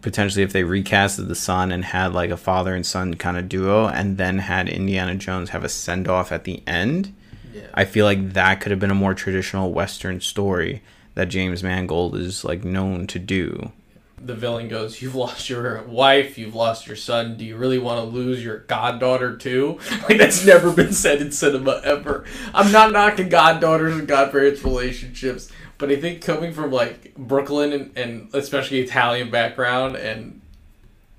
[0.00, 3.48] potentially if they recasted the son and had like a father and son kind of
[3.48, 7.14] duo, and then had Indiana Jones have a send off at the end,
[7.54, 7.62] Yeah.
[7.74, 10.82] I feel like that could have been a more traditional Western story
[11.14, 13.72] that James Mangold is like known to do.
[14.20, 17.36] the villain goes, "You've lost your wife, you've lost your son.
[17.36, 19.78] Do you really want to lose your goddaughter too?"
[20.08, 22.24] Like that's never been said in cinema ever.
[22.52, 27.96] I'm not knocking goddaughters and godparents relationships, but I think coming from like Brooklyn and,
[27.96, 30.40] and especially Italian background and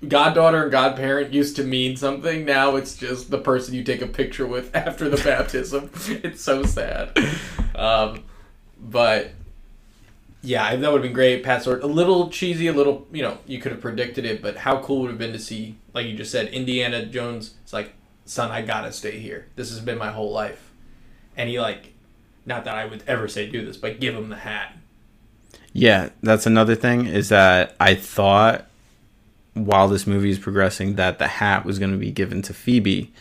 [0.06, 2.44] goddaughter and godparent used to mean something.
[2.44, 5.90] Now it's just the person you take a picture with after the baptism.
[6.22, 7.18] It's so sad.
[7.74, 8.24] Um,
[8.78, 9.32] but
[10.42, 11.42] yeah, that would have been great.
[11.42, 14.80] Pat a little cheesy, a little, you know, you could have predicted it, but how
[14.82, 17.54] cool would have been to see, like you just said, Indiana Jones.
[17.62, 17.92] It's like,
[18.24, 19.48] son, I gotta stay here.
[19.56, 20.70] This has been my whole life,
[21.36, 21.89] and he like,
[22.46, 24.76] not that I would ever say do this, but give him the hat.
[25.72, 28.66] Yeah, that's another thing is that I thought
[29.54, 33.12] while this movie is progressing that the hat was going to be given to Phoebe,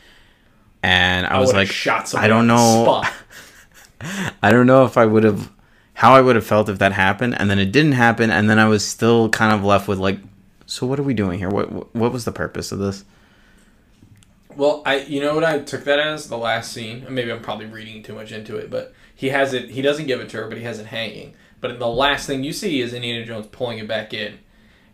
[0.82, 3.04] and I, I was like, shot I don't know.
[4.42, 5.52] I don't know if I would have,
[5.94, 8.58] how I would have felt if that happened, and then it didn't happen, and then
[8.58, 10.20] I was still kind of left with like,
[10.66, 11.50] so what are we doing here?
[11.50, 13.04] What what, what was the purpose of this?
[14.56, 17.06] Well, I you know what I took that as the last scene.
[17.10, 19.70] Maybe I'm probably reading too much into it, but he has it.
[19.70, 21.34] He doesn't give it to her, but he has it hanging.
[21.62, 24.40] But the last thing you see is Indiana Jones pulling it back in,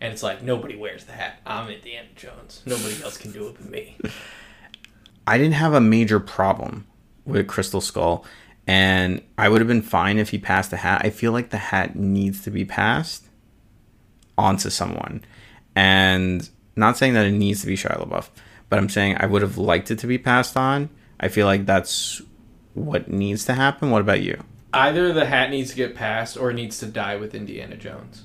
[0.01, 1.39] and it's like nobody wears the hat.
[1.45, 2.61] I'm Indiana Jones.
[2.65, 3.97] Nobody else can do it but me.
[5.27, 6.85] I didn't have a major problem
[7.25, 8.25] with Crystal Skull,
[8.67, 11.01] and I would have been fine if he passed the hat.
[11.03, 13.25] I feel like the hat needs to be passed
[14.37, 15.23] onto someone,
[15.75, 18.29] and not saying that it needs to be Shia LaBeouf,
[18.69, 20.89] but I'm saying I would have liked it to be passed on.
[21.19, 22.21] I feel like that's
[22.73, 23.91] what needs to happen.
[23.91, 24.43] What about you?
[24.73, 28.23] Either the hat needs to get passed or it needs to die with Indiana Jones.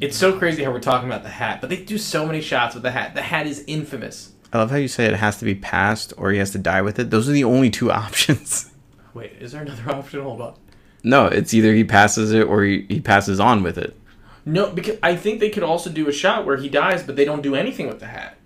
[0.00, 2.74] It's so crazy how we're talking about the hat, but they do so many shots
[2.74, 3.14] with the hat.
[3.14, 4.32] The hat is infamous.
[4.52, 6.82] I love how you say it has to be passed or he has to die
[6.82, 7.10] with it.
[7.10, 8.70] Those are the only two options.
[9.12, 10.22] Wait, is there another option?
[10.22, 10.54] Hold on.
[11.02, 13.96] No, it's either he passes it or he, he passes on with it.
[14.44, 17.24] No, because I think they could also do a shot where he dies, but they
[17.24, 18.36] don't do anything with the hat.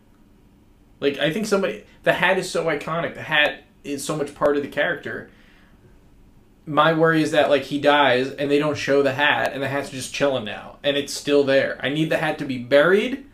[1.04, 3.14] Like I think somebody, the hat is so iconic.
[3.14, 5.30] The hat is so much part of the character.
[6.66, 9.68] My worry is that like he dies and they don't show the hat, and the
[9.68, 11.78] hat's just chilling now, and it's still there.
[11.82, 13.26] I need the hat to be buried,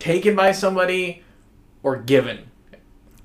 [0.00, 1.22] taken by somebody,
[1.84, 2.50] or given.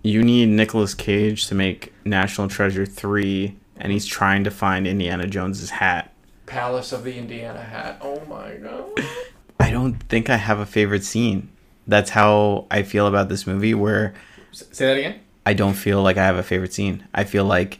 [0.03, 5.25] You need Nicolas Cage to make National Treasure 3 and he's trying to find Indiana
[5.25, 6.13] Jones's hat.
[6.45, 7.97] Palace of the Indiana hat.
[7.99, 8.91] Oh my god.
[9.59, 11.49] I don't think I have a favorite scene.
[11.91, 14.13] That's how I feel about this movie where
[14.51, 15.19] Say that again.
[15.45, 17.07] I don't feel like I have a favorite scene.
[17.13, 17.79] I feel like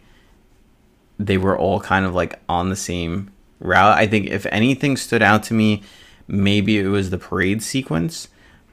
[1.18, 3.98] they were all kind of like on the same route.
[3.98, 5.84] I think if anything stood out to me,
[6.28, 8.28] maybe it was the parade sequence.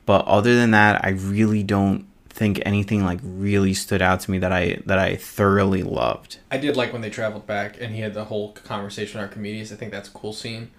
[0.06, 4.38] But other than that, I really don't think anything like really stood out to me
[4.38, 6.38] that I that I thoroughly loved.
[6.50, 9.72] I did like when they traveled back and he had the whole conversation with Archimedes.
[9.72, 10.70] I think that's a cool scene,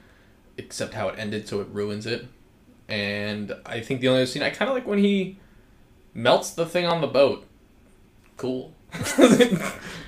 [0.57, 2.27] except how it ended, so it ruins it.
[2.89, 5.37] And I think the only other scene I kind of like when he
[6.13, 7.45] melts the thing on the boat.
[8.37, 8.73] Cool.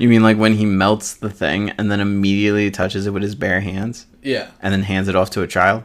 [0.02, 3.36] You mean like when he melts the thing and then immediately touches it with his
[3.36, 5.84] bare hands yeah, and then hands it off to a child?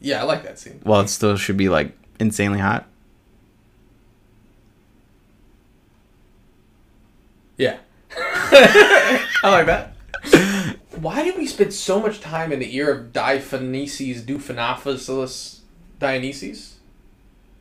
[0.00, 0.80] yeah, I like that scene.
[0.84, 2.88] Well, it still should be like insanely hot.
[7.56, 7.78] Yeah,
[8.16, 9.94] I like that.
[11.00, 15.60] Why did we spend so much time in the ear of Dionysius Duphanophysis
[15.98, 16.76] Dionysius?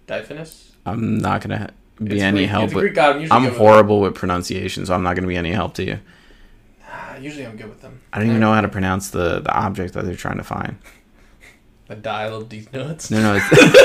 [0.07, 0.71] Diaphanous?
[0.85, 1.69] I'm not gonna
[2.03, 2.93] be It's any Greek- help with.
[2.93, 3.15] God.
[3.17, 5.83] I'm I'm good with horrible with pronunciation, so I'm not gonna be any help to
[5.83, 5.99] you.
[7.21, 8.01] Usually I'm good with them.
[8.11, 10.77] I don't even know how to pronounce the the object that they're trying to find.
[11.87, 13.11] The dial of these nuts.
[13.11, 13.39] No, no.
[13.43, 13.77] It's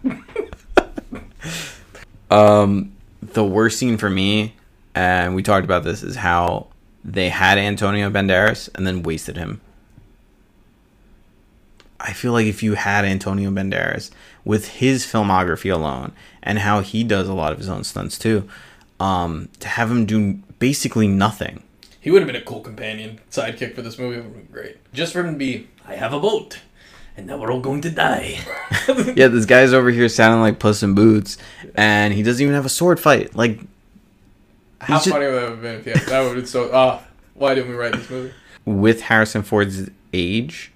[2.30, 2.92] um,
[3.22, 4.54] the worst scene for me,
[4.94, 6.66] and we talked about this, is how
[7.04, 9.62] they had Antonio Banderas and then wasted him.
[12.00, 14.10] I feel like if you had Antonio Banderas
[14.44, 18.48] with his filmography alone and how he does a lot of his own stunts too,
[19.00, 21.62] um, to have him do basically nothing.
[22.00, 24.16] He would have been a cool companion sidekick for this movie.
[24.16, 24.76] Would have been great.
[24.92, 26.60] Just for him to be, I have a boat,
[27.16, 28.38] and now we're all going to die.
[29.16, 31.38] Yeah, this guy's over here sounding like Puss in Boots,
[31.74, 33.34] and he doesn't even have a sword fight.
[33.34, 33.58] Like,
[34.80, 36.70] How just- funny would that have been if he that would have been so.
[36.72, 37.02] Ah,
[37.34, 38.32] why didn't we write this movie?
[38.64, 40.72] with Harrison Ford's age,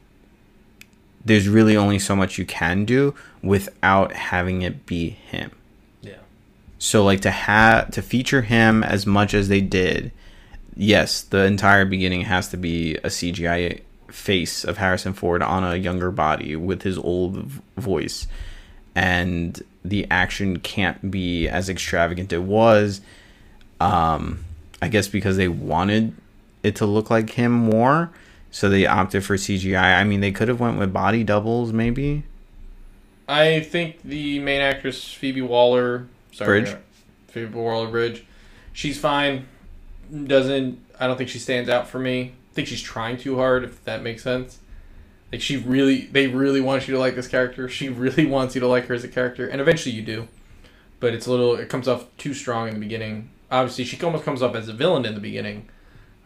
[1.25, 5.51] there's really only so much you can do without having it be him.
[6.03, 6.19] Yeah.
[6.79, 10.13] So like to have to feature him as much as they did,
[10.77, 15.77] yes, the entire beginning has to be a CGI face of Harrison Ford on a
[15.77, 17.37] younger body with his old
[17.77, 18.27] voice.
[18.95, 23.01] And the action can't be as extravagant it was.
[23.81, 24.45] Um
[24.83, 26.15] I guess because they wanted
[26.63, 28.11] it to look like him more,
[28.51, 29.99] so they opted for CGI.
[29.99, 32.25] I mean, they could have went with body doubles maybe.
[33.29, 36.77] I think the main actress Phoebe Waller, sorry, Bridge?
[37.29, 38.25] Phoebe Waller Bridge,
[38.73, 39.47] she's fine.
[40.27, 42.35] Doesn't I don't think she stands out for me.
[42.51, 44.59] I think she's trying too hard, if that makes sense.
[45.33, 47.69] Like she really, they really want you to like this character.
[47.69, 50.29] She really wants you to like her as a character, and eventually you do.
[51.01, 53.31] But it's a little, it comes off too strong in the beginning.
[53.51, 55.69] Obviously, she almost comes up as a villain in the beginning,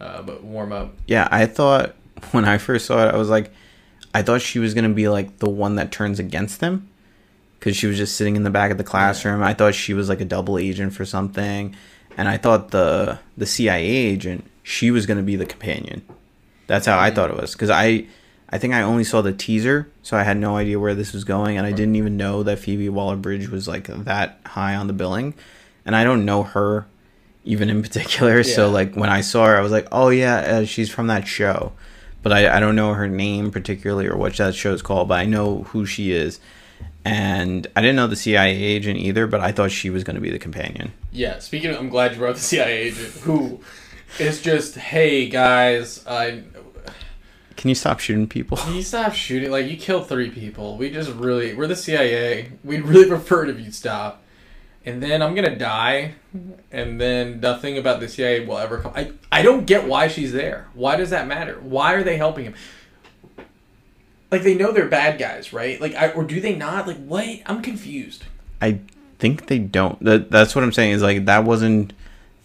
[0.01, 0.95] uh, but warm up.
[1.07, 1.95] Yeah, I thought
[2.33, 3.53] when I first saw it, I was like,
[4.15, 6.89] I thought she was gonna be like the one that turns against them,
[7.59, 9.43] because she was just sitting in the back of the classroom.
[9.43, 11.75] I thought she was like a double agent for something,
[12.17, 16.03] and I thought the the CIA agent she was gonna be the companion.
[16.67, 18.07] That's how I thought it was, because I
[18.49, 21.25] I think I only saw the teaser, so I had no idea where this was
[21.25, 24.87] going, and I didn't even know that Phoebe Waller Bridge was like that high on
[24.87, 25.35] the billing,
[25.85, 26.87] and I don't know her
[27.45, 28.43] even in particular.
[28.45, 31.27] So like when I saw her, I was like, oh yeah, uh, she's from that
[31.27, 31.73] show,
[32.25, 35.27] but I, I don't know her name particularly or what that show's called, but I
[35.27, 36.41] know who she is.
[37.05, 40.23] And I didn't know the CIA agent either, but I thought she was going to
[40.23, 40.93] be the companion.
[41.13, 43.61] Yeah, speaking of, I'm glad you brought the CIA agent, who
[44.19, 46.45] is just, hey guys, I
[47.57, 48.59] Can you stop shooting people?
[48.73, 49.51] You stop shooting.
[49.51, 50.79] Like you killed three people.
[50.79, 52.53] We just really we're the CIA.
[52.65, 54.24] We'd really prefer it if you stop.
[54.87, 56.15] And then I'm gonna die,
[56.71, 58.93] and then nothing about the CIA will ever come.
[58.95, 60.69] I I don't get why she's there.
[60.75, 61.59] Why does that matter?
[61.61, 62.55] Why are they helping him?
[64.31, 65.81] Like they know they're bad guys, right?
[65.81, 66.87] Like, I, or do they not?
[66.89, 67.25] Like, what?
[67.47, 68.25] I'm confused.
[68.61, 68.81] I
[69.19, 70.03] think they don't.
[70.05, 71.93] That that's what I'm saying is like that wasn't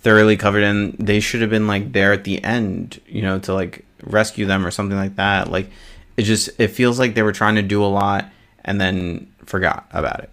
[0.02, 3.54] thoroughly covered, and they should have been like there at the end, you know, to
[3.54, 5.50] like rescue them or something like that.
[5.50, 5.70] Like
[6.16, 8.30] it just it feels like they were trying to do a lot
[8.64, 10.30] and then forgot about it.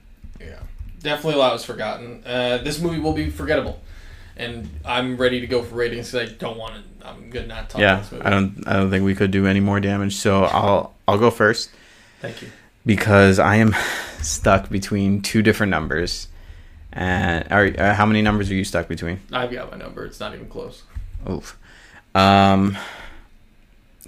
[1.06, 2.22] Definitely a lot was forgotten.
[2.26, 3.80] Uh, this movie will be forgettable,
[4.36, 7.06] and I'm ready to go for ratings because I don't want to.
[7.08, 8.24] I'm gonna not talk about Yeah, this movie.
[8.24, 10.16] I don't I don't think we could do any more damage.
[10.16, 11.70] So I'll I'll go first
[12.20, 12.48] Thank you.
[12.84, 13.74] because I am
[14.20, 16.26] stuck between two different numbers.
[16.92, 19.20] And are, uh, how many numbers are you stuck between?
[19.30, 20.04] I've got my number.
[20.06, 20.82] It's not even close.
[21.30, 21.56] Oof.
[22.14, 22.76] Um.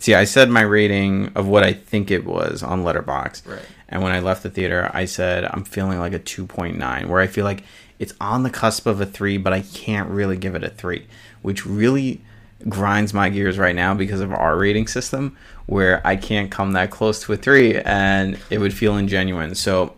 [0.01, 3.63] See, I said my rating of what I think it was on Letterboxd, Right.
[3.89, 7.27] And when I left the theater, I said I'm feeling like a 2.9, where I
[7.27, 7.65] feel like
[7.99, 11.07] it's on the cusp of a three, but I can't really give it a three,
[11.43, 12.21] which really
[12.69, 16.91] grinds my gears right now because of our rating system, where I can't come that
[16.91, 19.57] close to a three, and it would feel ingenuine.
[19.57, 19.95] So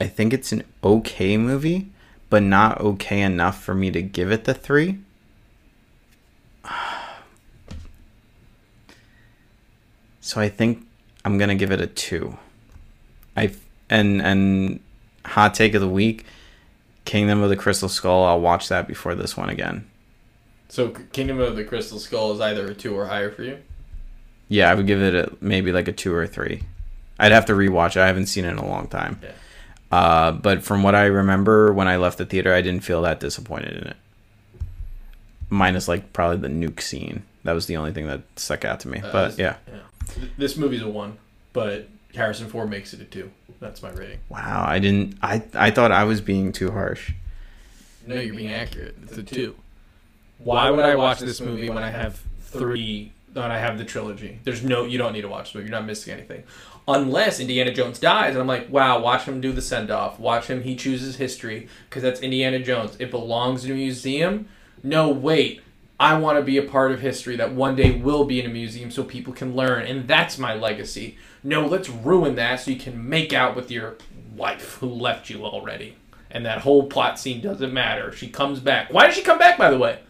[0.00, 1.88] I think it's an okay movie,
[2.30, 4.98] but not okay enough for me to give it the three.
[10.20, 10.85] So I think
[11.26, 12.38] I'm gonna give it a two.
[13.36, 13.52] I
[13.90, 14.78] and and
[15.24, 16.24] hot take of the week,
[17.04, 18.24] Kingdom of the Crystal Skull.
[18.24, 19.90] I'll watch that before this one again.
[20.68, 23.58] So Kingdom of the Crystal Skull is either a two or higher for you.
[24.48, 26.62] Yeah, I would give it a, maybe like a two or a three.
[27.18, 28.02] I'd have to rewatch it.
[28.02, 29.18] I haven't seen it in a long time.
[29.20, 29.30] Yeah.
[29.90, 33.18] Uh, but from what I remember when I left the theater, I didn't feel that
[33.18, 33.96] disappointed in it.
[35.50, 37.24] Minus like probably the nuke scene.
[37.42, 39.00] That was the only thing that stuck out to me.
[39.00, 39.56] Uh, but yeah.
[39.66, 39.82] Th-
[40.38, 41.18] This movie's a one,
[41.52, 43.30] but Harrison Ford makes it a two.
[43.60, 44.20] That's my rating.
[44.28, 45.16] Wow, I didn't.
[45.22, 47.12] I I thought I was being too harsh.
[48.06, 48.96] No, you're being accurate.
[49.02, 49.56] It's a two.
[50.38, 53.12] Why would I watch this movie when I have three?
[53.32, 54.84] When I have the trilogy, there's no.
[54.84, 55.68] You don't need to watch the movie.
[55.68, 56.44] You're not missing anything,
[56.88, 60.18] unless Indiana Jones dies, and I'm like, wow, watch him do the send off.
[60.18, 60.62] Watch him.
[60.62, 62.96] He chooses history because that's Indiana Jones.
[62.98, 64.48] It belongs in a museum.
[64.82, 65.60] No, wait.
[65.98, 68.52] I want to be a part of history that one day will be in a
[68.52, 71.16] museum so people can learn, and that's my legacy.
[71.42, 73.96] No, let's ruin that so you can make out with your
[74.34, 75.96] wife who left you already.
[76.30, 78.12] And that whole plot scene doesn't matter.
[78.12, 78.92] She comes back.
[78.92, 80.00] Why did she come back, by the way?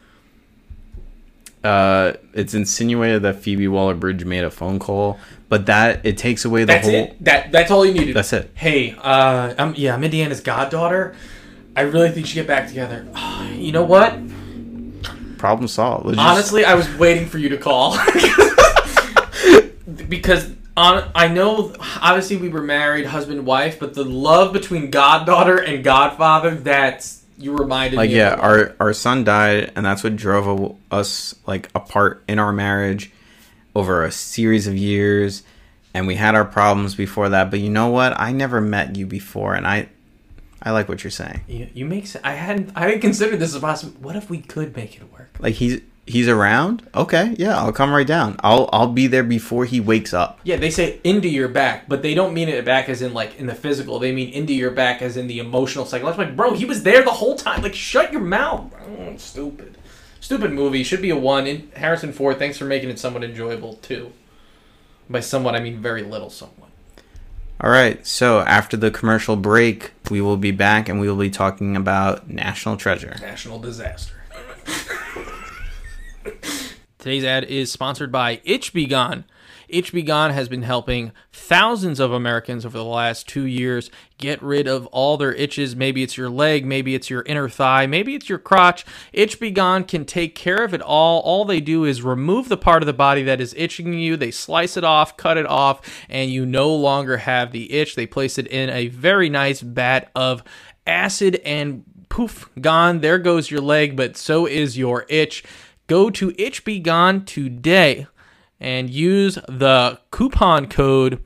[1.63, 5.19] Uh, it's insinuated that Phoebe Waller-Bridge made a phone call,
[5.49, 6.95] but that it takes away the That's whole.
[6.95, 7.25] it.
[7.25, 8.15] That that's all you needed.
[8.15, 8.51] That's it.
[8.55, 11.17] Hey, uh, I'm yeah, I'm Indiana's goddaughter.
[11.75, 13.07] I really think she get back together.
[13.55, 14.17] you know what?
[15.39, 16.07] Problem solved.
[16.07, 17.97] Let's just- Honestly, I was waiting for you to call
[20.09, 25.59] because on I know obviously we were married, husband wife, but the love between goddaughter
[25.59, 28.21] and godfather that's you reminded like me.
[28.21, 32.39] Like yeah our our son died and that's what drove a- us like apart in
[32.39, 33.11] our marriage
[33.75, 35.43] over a series of years
[35.93, 39.07] and we had our problems before that but you know what i never met you
[39.07, 39.87] before and i
[40.67, 42.23] i like what you're saying You, you make sense.
[42.25, 43.95] I hadn't I hadn't considered this as possible.
[44.01, 45.31] What if we could make it work?
[45.39, 49.65] like he's he's around okay yeah i'll come right down i'll i'll be there before
[49.65, 52.89] he wakes up Yeah, they say into your back, but they don't mean it back
[52.89, 53.99] as in like in the physical.
[53.99, 56.25] They mean into your back as in the emotional, psychological.
[56.27, 57.63] Like, bro, he was there the whole time.
[57.63, 58.73] Like, shut your mouth.
[58.87, 59.77] Oh, stupid,
[60.21, 60.85] stupid movie.
[60.85, 61.47] Should be a one.
[61.49, 64.13] And Harrison Ford, thanks for making it somewhat enjoyable too.
[65.11, 66.31] By somewhat, I mean very little.
[66.31, 66.66] Somewhat.
[67.61, 71.31] All right so after the commercial break we will be back and we will be
[71.31, 74.15] talking about national treasure National disaster.
[76.99, 79.25] Today's ad is sponsored by Itch Be Gone.
[79.69, 84.43] Itch Be Gone has been helping thousands of Americans over the last two years get
[84.43, 85.75] rid of all their itches.
[85.75, 88.85] Maybe it's your leg, maybe it's your inner thigh, maybe it's your crotch.
[89.13, 91.21] Itch Be Gone can take care of it all.
[91.21, 94.17] All they do is remove the part of the body that is itching you.
[94.17, 97.95] They slice it off, cut it off, and you no longer have the itch.
[97.95, 100.43] They place it in a very nice vat of
[100.87, 103.01] acid and poof, gone.
[103.01, 105.45] There goes your leg, but so is your itch.
[105.87, 108.07] Go to Itch Be Gone today
[108.61, 111.23] and use the coupon code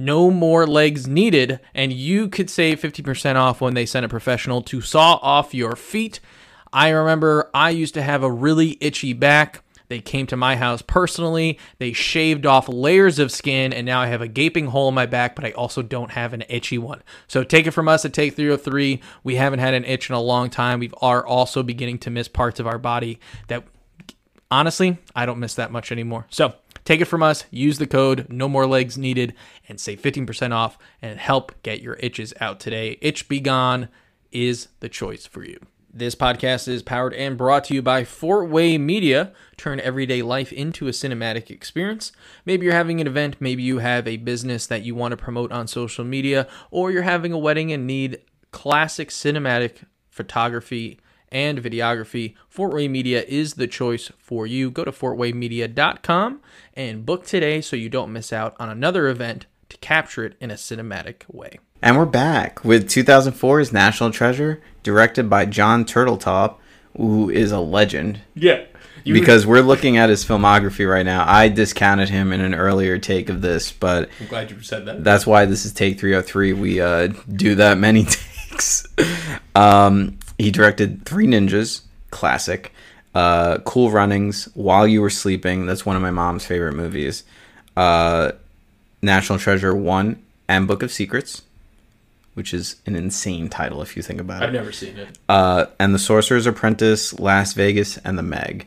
[0.00, 4.62] no more legs needed and you could save 50% off when they send a professional
[4.62, 6.20] to saw off your feet.
[6.72, 9.62] I remember i used to have a really itchy back.
[9.88, 11.58] They came to my house personally.
[11.78, 15.06] They shaved off layers of skin and now i have a gaping hole in my
[15.06, 17.02] back but i also don't have an itchy one.
[17.26, 20.20] So take it from us at take 303 we haven't had an itch in a
[20.20, 20.78] long time.
[20.78, 23.64] We are also beginning to miss parts of our body that
[24.50, 26.26] honestly, I don't miss that much anymore.
[26.30, 29.34] So Take it from us, use the code no more legs needed
[29.68, 32.98] and save 15% off and help get your itches out today.
[33.00, 33.88] Itch Be Gone
[34.32, 35.60] is the choice for you.
[35.92, 39.32] This podcast is powered and brought to you by Fortway Media.
[39.56, 42.12] Turn everyday life into a cinematic experience.
[42.46, 45.52] Maybe you're having an event, maybe you have a business that you want to promote
[45.52, 48.20] on social media, or you're having a wedding and need
[48.52, 50.98] classic cinematic photography
[51.32, 52.34] and videography.
[52.54, 54.70] Fortway Media is the choice for you.
[54.70, 56.40] Go to fortwaymedia.com
[56.74, 60.50] and book today so you don't miss out on another event to capture it in
[60.50, 61.58] a cinematic way.
[61.82, 66.56] And we're back with 2004's National Treasure, directed by Jon Turteltaub,
[66.96, 68.20] who is a legend.
[68.34, 68.64] Yeah.
[69.02, 71.24] You, Because we're looking at his filmography right now.
[71.26, 75.02] I discounted him in an earlier take of this, but I'm glad you said that.
[75.02, 76.52] that's why this is take 303.
[76.52, 78.04] We uh, do that many
[78.50, 78.86] takes.
[79.54, 82.72] Um, he directed Three Ninjas, classic.
[83.14, 85.66] Uh, cool Runnings, While You Were Sleeping.
[85.66, 87.24] That's one of my mom's favorite movies.
[87.76, 88.32] Uh,
[89.02, 91.42] National Treasure 1 and Book of Secrets,
[92.34, 94.46] which is an insane title if you think about it.
[94.46, 95.18] I've never seen it.
[95.28, 98.66] Uh, and The Sorcerer's Apprentice, Last Vegas, and The Meg.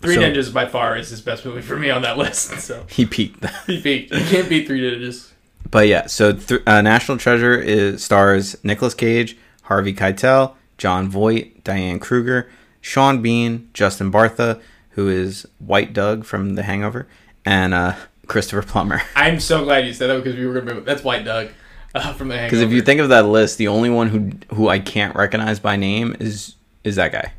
[0.00, 2.50] Three So- Ninjas by far is his best movie for me on that list.
[2.60, 3.44] So He peaked.
[3.66, 4.10] he beat.
[4.12, 5.30] You can't beat Three Ninjas.
[5.70, 9.36] But yeah, so th- uh, National Treasure is stars Nicolas Cage,
[9.68, 12.50] Harvey Keitel, Jon Voight, Diane Kruger,
[12.80, 14.60] Sean Bean, Justin Bartha,
[14.90, 17.06] who is White Doug from The Hangover,
[17.44, 17.94] and uh,
[18.26, 19.02] Christopher Plummer.
[19.16, 20.80] I'm so glad you said that because we were gonna.
[20.80, 21.50] That's White Doug
[21.94, 22.50] uh, from the Hangover.
[22.50, 25.60] Because if you think of that list, the only one who who I can't recognize
[25.60, 27.32] by name is is that guy.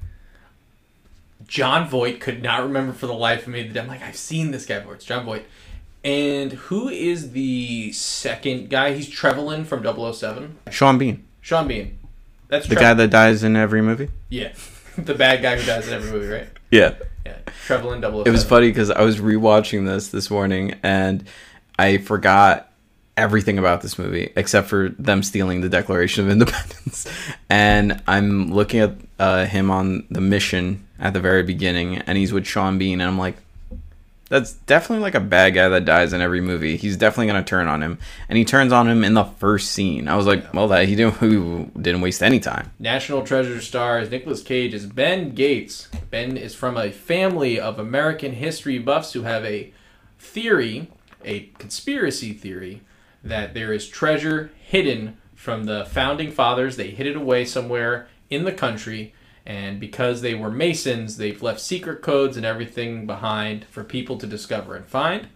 [1.48, 3.68] Jon Voight could not remember for the life of me.
[3.68, 4.94] That I'm like, I've seen this guy before.
[4.94, 5.46] It's Jon Voight.
[6.04, 8.94] And who is the second guy?
[8.94, 10.60] He's Trevelyan from 007.
[10.70, 11.99] Sean Bean, Sean Bean.
[12.50, 14.10] That's the guy that dies in every movie.
[14.30, 14.54] Yeah.
[14.98, 16.48] the bad guy who dies in every movie, right?
[16.72, 16.96] Yeah.
[17.26, 17.38] Yeah.
[17.66, 18.28] Trevelyan 007.
[18.28, 21.26] It was funny because I was rewatching this this morning and
[21.78, 22.72] I forgot
[23.16, 27.08] everything about this movie except for them stealing the Declaration of Independence.
[27.50, 32.34] And I'm looking at uh, him on the mission at the very beginning, and he's
[32.34, 33.38] with Sean Bean, and I'm like,
[34.30, 36.78] that's definitely like a bad guy that dies in every movie.
[36.78, 37.98] He's definitely gonna turn on him,
[38.30, 40.08] and he turns on him in the first scene.
[40.08, 42.72] I was like, well, that he didn't he didn't waste any time.
[42.80, 45.90] National Treasure stars Nicolas Cage as Ben Gates.
[46.12, 49.74] Ben is from a family of American history buffs who have a
[50.20, 50.92] theory,
[51.26, 52.82] a conspiracy theory,
[53.24, 56.76] that there is treasure hidden from the founding fathers.
[56.76, 59.14] They hid it away somewhere in the country,
[59.50, 64.28] and because they were Masons, they've left secret codes and everything behind for people to
[64.28, 65.28] discover and find.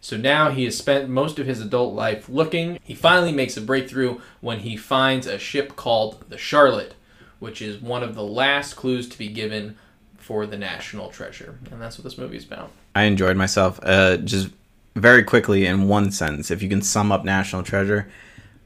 [0.00, 2.80] So now he has spent most of his adult life looking.
[2.82, 6.96] He finally makes a breakthrough when he finds a ship called the Charlotte,
[7.38, 9.76] which is one of the last clues to be given
[10.16, 11.56] for the national treasure.
[11.70, 12.72] And that's what this movie is about.
[12.96, 13.78] I enjoyed myself.
[13.80, 14.48] Uh, just
[14.96, 18.10] very quickly, in one sentence, if you can sum up National Treasure,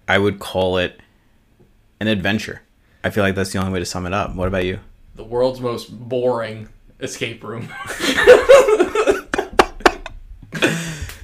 [0.09, 0.99] I would call it
[2.01, 2.63] an adventure.
[3.03, 4.35] I feel like that's the only way to sum it up.
[4.35, 4.81] What about you?
[5.15, 6.69] The world's most boring
[7.01, 7.69] escape room.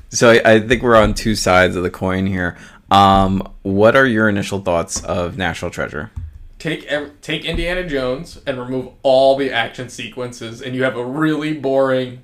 [0.09, 2.57] So I, I think we're on two sides of the coin here.
[2.91, 6.11] Um, what are your initial thoughts of National Treasure?
[6.59, 6.89] take
[7.20, 12.22] take Indiana Jones and remove all the action sequences, and you have a really boring.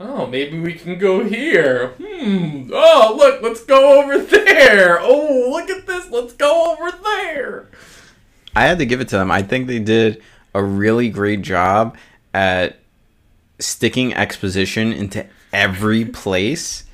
[0.00, 1.88] Oh, maybe we can go here.
[2.02, 2.70] Hmm.
[2.72, 4.98] Oh, look, let's go over there.
[5.00, 6.10] Oh, look at this.
[6.10, 7.68] Let's go over there.
[8.56, 9.30] I had to give it to them.
[9.30, 10.22] I think they did
[10.54, 11.96] a really great job
[12.32, 12.78] at
[13.58, 16.84] sticking exposition into every place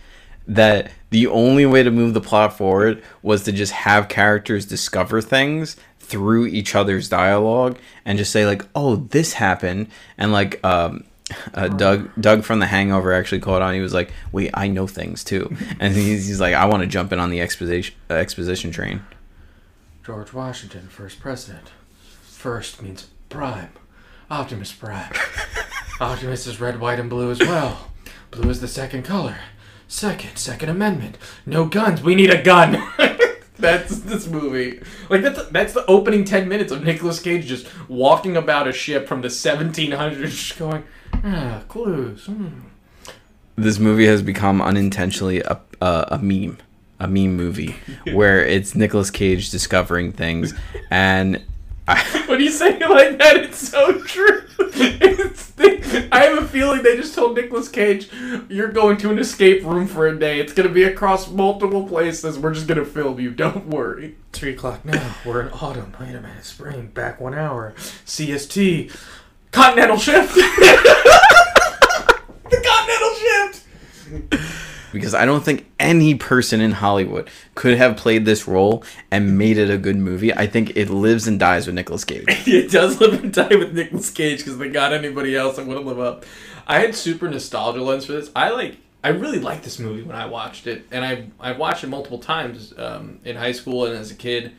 [0.47, 5.21] that the only way to move the plot forward was to just have characters discover
[5.21, 9.87] things through each other's dialogue and just say like oh this happened
[10.19, 11.05] and like um
[11.55, 13.73] uh, Doug Doug from The Hangover actually caught on.
[13.73, 16.89] He was like, "Wait, I know things too," and he's, he's like, "I want to
[16.89, 19.01] jump in on the exposition uh, exposition train."
[20.05, 21.71] George Washington, first president.
[22.23, 23.71] First means prime.
[24.31, 25.13] Optimus Prime.
[26.01, 27.91] Optimus is red, white, and blue as well.
[28.31, 29.37] Blue is the second color.
[29.89, 31.19] Second, Second Amendment.
[31.45, 32.01] No guns.
[32.03, 32.81] We need a gun.
[33.59, 34.81] that's this movie.
[35.09, 39.09] Like that's that's the opening ten minutes of Nicolas Cage just walking about a ship
[39.09, 42.27] from the 1700s, just going, ah, clues.
[42.27, 42.61] Hmm.
[43.57, 46.59] this movie has become unintentionally a, a, a meme,
[47.01, 47.75] a meme movie,
[48.13, 50.55] where it's Nicolas Cage discovering things,
[50.91, 51.43] and
[51.89, 54.45] I, When you say it like that, it's so true.
[54.61, 58.09] It's the, I have a feeling they just told Nicolas Cage,
[58.49, 60.39] "You're going to an escape room for a day.
[60.39, 62.39] It's going to be across multiple places.
[62.39, 63.31] We're just going to film you.
[63.33, 65.17] Don't worry." Three o'clock now.
[65.27, 65.97] We're in autumn.
[65.99, 66.45] Wait a minute.
[66.45, 66.87] Spring.
[66.89, 67.75] Back one hour.
[68.07, 68.97] CST.
[69.51, 70.35] Continental shift.
[70.35, 70.51] the
[72.51, 73.67] continental shift.
[75.14, 79.70] I don't think any person in Hollywood could have played this role and made it
[79.70, 80.34] a good movie.
[80.34, 82.24] I think it lives and dies with Nicolas Cage.
[82.28, 85.86] it does live and die with Nicolas Cage because they got anybody else that wouldn't
[85.86, 86.24] live up.
[86.66, 88.30] I had super nostalgia lens for this.
[88.34, 88.76] I like.
[89.03, 92.18] I really liked this movie when I watched it, and I I watched it multiple
[92.18, 94.53] times um, in high school and as a kid.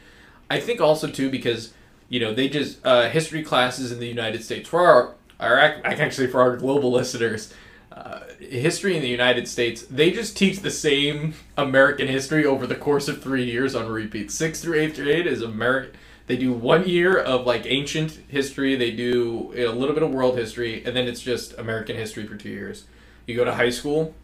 [0.50, 1.74] I think also too because
[2.10, 6.02] you know they just uh, history classes in the United States for our our ac-
[6.02, 7.54] actually for our global listeners.
[7.92, 12.76] Uh, history in the United States, they just teach the same American history over the
[12.76, 14.32] course of three years on repeat.
[14.32, 15.92] Sixth through eighth grade is American.
[16.28, 18.78] They do one year of like ancient history.
[18.78, 22.38] They do a little bit of world history, and then it's just American history for
[22.38, 22.86] two years.
[23.26, 24.16] You go to high school,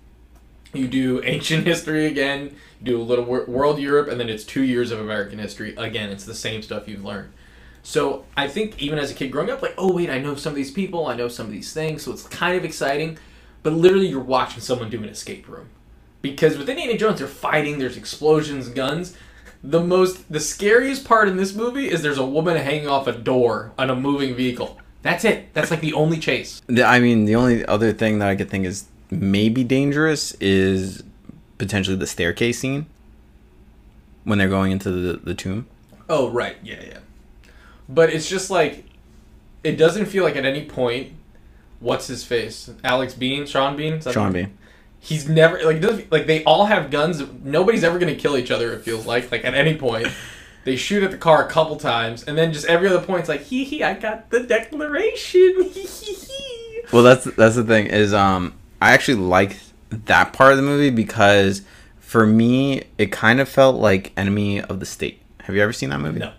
[0.74, 2.56] you do ancient history again.
[2.82, 6.10] Do a little wor- world Europe, and then it's two years of American history again.
[6.10, 7.34] It's the same stuff you've learned.
[7.84, 10.52] So I think even as a kid growing up, like, oh wait, I know some
[10.52, 13.18] of these people, I know some of these things, so it's kind of exciting.
[13.68, 15.68] But literally, you're watching someone do an escape room
[16.22, 17.80] because with Indiana Jones, they're fighting.
[17.80, 19.14] There's explosions, guns.
[19.62, 23.12] The most, the scariest part in this movie is there's a woman hanging off a
[23.12, 24.80] door on a moving vehicle.
[25.02, 25.54] That's it.
[25.54, 26.62] That's like the only chase.
[26.82, 31.04] I mean, the only other thing that I could think is maybe dangerous is
[31.58, 32.86] potentially the staircase scene
[34.24, 35.68] when they're going into the, the tomb.
[36.08, 37.00] Oh right, yeah, yeah.
[37.90, 38.86] But it's just like
[39.62, 41.17] it doesn't feel like at any point
[41.80, 42.70] what's his face?
[42.84, 44.58] Alex Bean, Sean Bean, Sean Bean.
[45.00, 47.22] He's never like doesn't like they all have guns.
[47.44, 48.74] Nobody's ever gonna kill each other.
[48.74, 50.08] It feels like like at any point.
[50.68, 53.30] They shoot at the car a couple times, and then just every other point, it's
[53.30, 55.64] like, hee hee, I got the declaration.
[55.72, 56.82] Hee hee hee.
[56.92, 59.60] Well, that's that's the thing is um I actually like
[59.90, 61.62] that part of the movie because
[62.00, 65.22] for me it kind of felt like Enemy of the State.
[65.44, 66.20] Have you ever seen that movie?
[66.20, 66.34] No.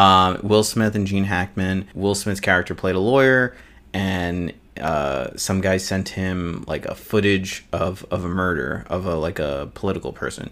[0.00, 1.88] Um, Will Smith and Gene Hackman.
[1.92, 3.56] Will Smith's character played a lawyer,
[3.92, 9.14] and uh, some guy sent him like a footage of, of a murder of a
[9.16, 10.50] like a political person,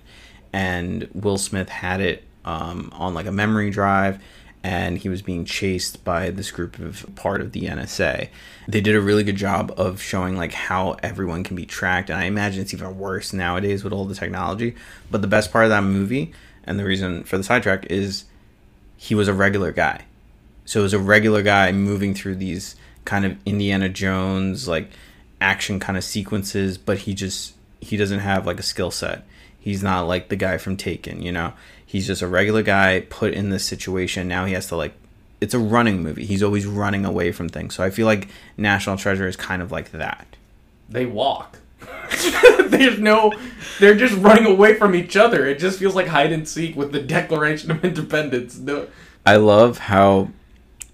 [0.52, 4.22] and Will Smith had it um, on like a memory drive,
[4.62, 8.28] and he was being chased by this group of part of the NSA.
[8.66, 12.18] They did a really good job of showing like how everyone can be tracked, and
[12.18, 14.74] I imagine it's even worse nowadays with all the technology.
[15.10, 16.32] But the best part of that movie,
[16.64, 18.24] and the reason for the sidetrack is
[18.96, 20.06] he was a regular guy.
[20.64, 24.90] So it was a regular guy moving through these kind of Indiana Jones like
[25.40, 29.24] action kind of sequences, but he just he doesn't have like a skill set.
[29.58, 31.54] He's not like the guy from Taken, you know.
[31.84, 34.28] He's just a regular guy put in this situation.
[34.28, 34.94] Now he has to like
[35.40, 36.24] it's a running movie.
[36.24, 37.74] He's always running away from things.
[37.74, 40.36] So I feel like National Treasure is kind of like that.
[40.88, 41.58] They walk.
[42.66, 43.32] There's no.
[43.78, 45.46] They're just running away from each other.
[45.46, 48.58] It just feels like hide and seek with the Declaration of Independence.
[48.58, 48.88] No.
[49.26, 50.30] I love how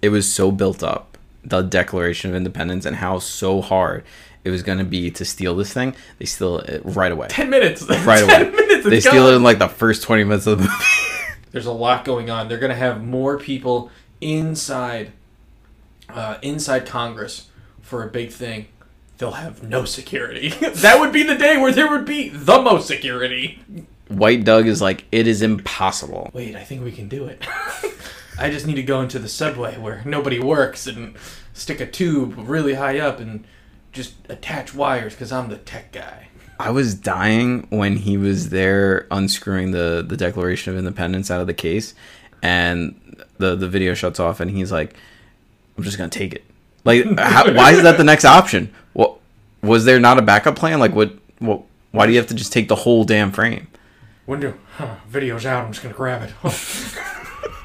[0.03, 1.10] it was so built up,
[1.51, 4.05] the Declaration of Independence, and how so hard
[4.45, 5.95] it was going to be to steal this thing.
[6.19, 7.29] They steal it right away.
[7.29, 7.83] Ten minutes.
[7.83, 8.51] Right Ten away.
[8.51, 8.89] minutes.
[8.89, 11.35] They steal it in like the first 20 minutes of the movie.
[11.53, 12.49] There's a lot going on.
[12.49, 13.91] They're gonna have more people
[14.21, 15.13] inside,
[16.09, 17.49] uh, inside Congress
[17.83, 18.69] for a big thing.
[19.19, 20.49] They'll have no security.
[20.61, 23.63] that would be the day where there would be the most security.
[24.09, 26.31] White Doug is like, it is impossible.
[26.33, 27.45] Wait, I think we can do it.
[28.41, 31.15] I just need to go into the subway where nobody works and
[31.53, 33.45] stick a tube really high up and
[33.93, 36.29] just attach wires because I'm the tech guy.
[36.59, 41.47] I was dying when he was there unscrewing the, the Declaration of Independence out of
[41.47, 41.95] the case,
[42.43, 44.95] and the, the video shuts off, and he's like,
[45.77, 46.45] I'm just going to take it.
[46.85, 48.73] Like, how, why is that the next option?
[48.93, 49.19] What
[49.63, 50.81] Was there not a backup plan?
[50.81, 51.63] Like, what, what,
[51.93, 53.69] why do you have to just take the whole damn frame?
[54.27, 55.65] Window, huh, video's out.
[55.65, 56.33] I'm just gonna grab it.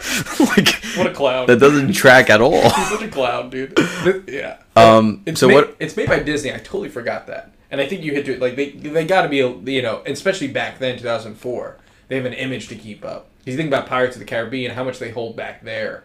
[0.39, 1.47] like, what a clown.
[1.47, 2.61] that doesn't track at all.
[2.69, 3.77] He's such a clown, dude.
[4.27, 4.57] yeah.
[4.75, 5.75] Um, It's so made, what?
[5.79, 6.53] It's made by Disney.
[6.53, 7.51] I totally forgot that.
[7.71, 10.47] And I think you hit it like they they got to be you know, especially
[10.47, 11.77] back then, 2004.
[12.07, 13.27] They have an image to keep up.
[13.45, 16.03] You think about Pirates of the Caribbean, how much they hold back there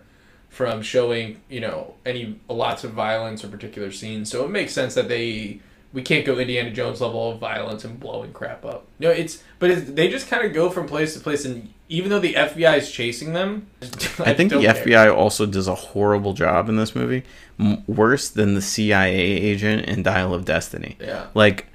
[0.48, 4.30] from showing you know any lots of violence or particular scenes.
[4.30, 5.60] So it makes sense that they
[5.92, 8.86] we can't go Indiana Jones level of violence and blowing crap up.
[8.98, 12.10] No, it's but it's, they just kind of go from place to place, and even
[12.10, 13.66] though the FBI is chasing them,
[14.20, 14.74] I think the care.
[14.74, 17.24] FBI also does a horrible job in this movie,
[17.58, 20.96] M- worse than the CIA agent in Dial of Destiny.
[21.00, 21.26] Yeah.
[21.34, 21.66] Like,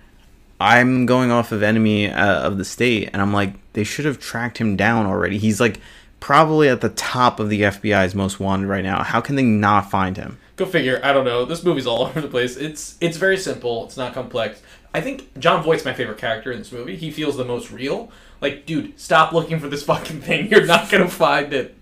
[0.60, 4.20] I'm going off of Enemy uh, of the State, and I'm like, they should have
[4.20, 5.38] tracked him down already.
[5.38, 5.82] He's like
[6.22, 9.04] probably at the top of the FBI's most wanted right now.
[9.04, 10.40] How can they not find him?
[10.56, 11.02] Go figure.
[11.04, 11.46] I don't know.
[11.46, 12.56] This movie's all over the place.
[12.56, 13.86] It's it's very simple.
[13.86, 14.62] It's not complex.
[14.94, 16.96] I think Jon Voight's my favorite character in this movie.
[16.96, 18.10] He feels the most real.
[18.40, 20.48] Like, dude, stop looking for this fucking thing.
[20.52, 21.76] You're not gonna find it.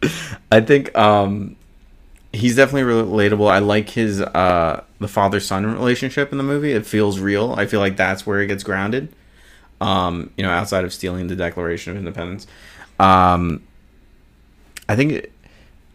[0.52, 1.56] I think um,
[2.32, 3.50] he's definitely relatable.
[3.50, 6.72] I like his uh, the father son relationship in the movie.
[6.72, 7.52] It feels real.
[7.52, 9.14] I feel like that's where it gets grounded.
[9.80, 12.46] Um, you know, outside of stealing the Declaration of Independence.
[12.98, 13.62] Um,
[14.88, 15.30] I think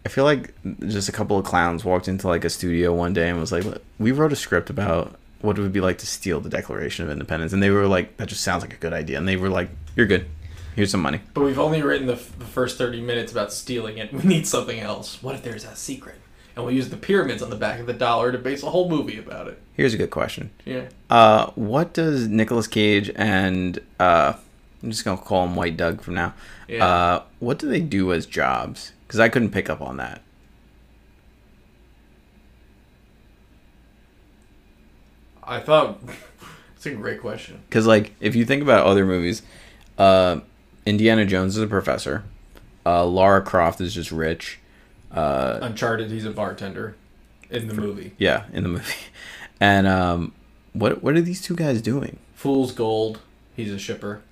[0.06, 0.54] I feel like
[0.88, 3.64] just a couple of clowns walked into like a studio one day and was like,
[4.00, 7.12] "We wrote a script about what it would be like to steal the Declaration of
[7.12, 9.50] Independence," and they were like, "That just sounds like a good idea," and they were
[9.50, 10.26] like, "You're good.
[10.76, 14.12] Here's some money." But we've only written the, the first 30 minutes about stealing it.
[14.14, 15.24] We need something else.
[15.24, 16.16] What if there's a secret?
[16.56, 18.88] And we'll use the pyramids on the back of the dollar to base a whole
[18.88, 19.60] movie about it.
[19.74, 20.52] Here's a good question.
[20.66, 20.90] Yeah.
[21.10, 24.34] Uh, what does Nicolas Cage and uh,
[24.84, 26.34] I'm just gonna call him White Doug from now.
[26.68, 26.86] Yeah.
[26.86, 28.92] Uh, what do they do as jobs?
[29.14, 30.24] Because I couldn't pick up on that.
[35.44, 36.00] I thought
[36.76, 37.62] it's a great question.
[37.70, 39.44] Because like, if you think about other movies,
[40.00, 40.40] uh,
[40.88, 42.24] Indiana Jones is a professor.
[42.88, 44.58] Uh, Lara Croft is just rich.
[45.12, 46.96] Uh, Uncharted, he's a bartender
[47.52, 48.14] in the movie.
[48.18, 48.96] yeah, in the movie.
[49.60, 50.34] And um,
[50.74, 52.18] what what are these two guys doing?
[52.34, 53.20] Fool's Gold,
[53.56, 54.24] he's a shipper.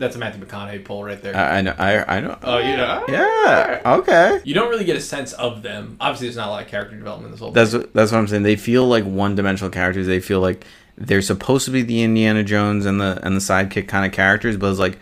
[0.00, 1.36] That's a Matthew McConaughey pull right there.
[1.36, 1.74] I, I know.
[1.78, 2.38] I I know.
[2.42, 3.04] oh, you know?
[3.08, 3.80] Yeah.
[3.98, 4.40] Okay.
[4.44, 5.96] You don't really get a sense of them.
[6.00, 7.82] Obviously, there's not a lot of character development in this whole That's thing.
[7.82, 8.42] what- that's what I'm saying.
[8.42, 10.06] They feel like one-dimensional characters.
[10.06, 10.64] They feel like
[10.96, 14.56] they're supposed to be the Indiana Jones and the and the sidekick kind of characters,
[14.56, 14.98] but it's like,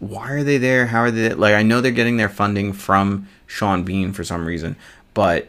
[0.00, 0.86] why are they there?
[0.88, 1.30] How are they?
[1.34, 4.74] Like, I know they're getting their funding from Sean Bean for some reason,
[5.14, 5.48] but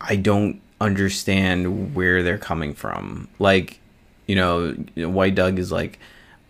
[0.00, 3.26] I don't understand where they're coming from.
[3.38, 3.80] Like,
[4.26, 5.98] you know, White Doug is like,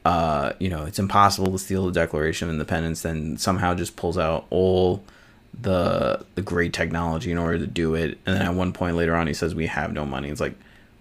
[0.05, 4.19] uh, you know, it's impossible to steal the Declaration of Independence, then somehow just pulls
[4.19, 5.03] out all
[5.59, 8.19] the the great technology in order to do it.
[8.27, 10.55] And then at one point later on, he says, "We have no money." It's like,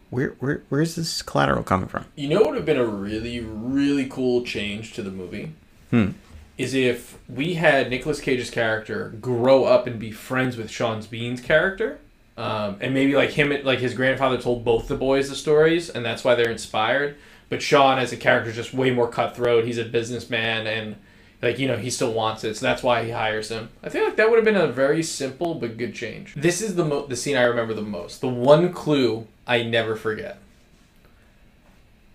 [0.09, 2.05] where where where's this collateral coming from?
[2.15, 5.51] You know what would have been a really, really cool change to the movie?
[5.89, 6.11] Hmm.
[6.57, 11.41] Is if we had Nicolas Cage's character grow up and be friends with Sean Bean's
[11.41, 11.99] character.
[12.35, 16.03] Um, and maybe like him, like his grandfather told both the boys the stories, and
[16.03, 17.15] that's why they're inspired.
[17.53, 19.65] But Sean, as a character, is just way more cutthroat.
[19.65, 20.95] He's a businessman, and
[21.39, 23.69] like you know, he still wants it, so that's why he hires him.
[23.83, 26.33] I feel like that would have been a very simple but good change.
[26.33, 28.21] This is the mo- the scene I remember the most.
[28.21, 30.39] The one clue I never forget.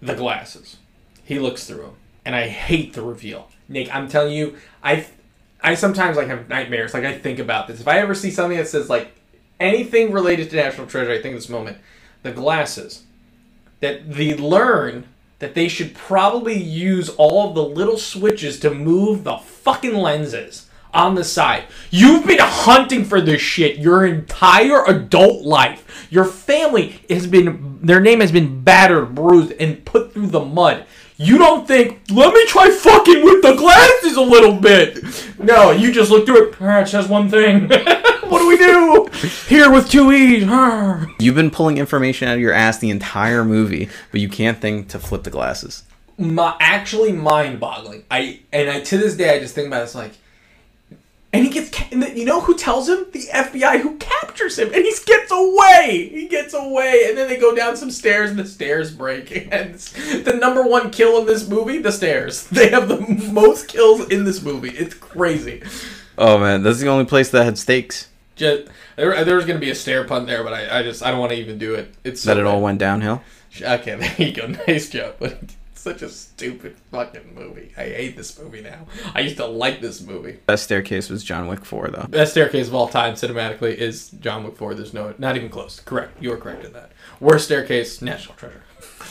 [0.02, 0.78] The glasses.
[1.24, 3.48] He looks through them, and I hate the reveal.
[3.68, 5.06] Nick, I'm telling you, I,
[5.62, 6.94] I sometimes like have nightmares.
[6.94, 7.78] Like I think about this.
[7.78, 9.12] If I ever see something that says like
[9.60, 11.78] anything related to National Treasure, I think this moment.
[12.24, 13.04] The glasses.
[13.78, 15.06] That they learn
[15.38, 20.66] that they should probably use all of the little switches to move the fucking lenses
[20.92, 21.64] on the side.
[21.90, 26.06] You've been hunting for this shit your entire adult life.
[26.10, 30.86] Your family has been, their name has been battered, bruised, and put through the mud.
[31.16, 35.04] You don't think, let me try fucking with the glasses a little bit.
[35.38, 36.56] No, you just look through it.
[36.60, 37.70] It says one thing.
[38.28, 39.08] what do we do?
[39.48, 40.44] Here with two E's.
[41.20, 44.88] You've been pulling information out of your ass the entire movie, but you can't think
[44.90, 45.84] to flip the glasses.
[46.18, 48.04] my, actually mind-boggling.
[48.10, 50.12] I and I to this day I just think about it, it's like,
[51.32, 54.58] and he gets ca- and the- you know who tells him the FBI who captures
[54.58, 56.08] him and he gets away.
[56.12, 59.74] He gets away and then they go down some stairs and the stairs break and
[59.74, 62.46] the number one kill in this movie the stairs.
[62.50, 63.00] They have the
[63.32, 64.70] most kills in this movie.
[64.70, 65.62] It's crazy.
[66.16, 68.08] Oh man, that's the only place that had stakes.
[68.38, 71.10] Just there, there was gonna be a stair pun there, but I, I just I
[71.10, 71.92] don't want to even do it.
[72.04, 73.22] It's so That it all went downhill.
[73.60, 74.46] Okay, there you go.
[74.66, 75.16] Nice job.
[75.18, 75.38] But
[75.74, 77.72] such a stupid fucking movie.
[77.76, 78.86] I hate this movie now.
[79.14, 80.38] I used to like this movie.
[80.46, 82.06] Best staircase was John Wick 4, though.
[82.08, 84.74] Best staircase of all time cinematically is John Wick 4.
[84.74, 85.80] There's no, not even close.
[85.80, 86.20] Correct.
[86.22, 86.92] You are correct in that.
[87.20, 88.62] Worst staircase, National Treasure.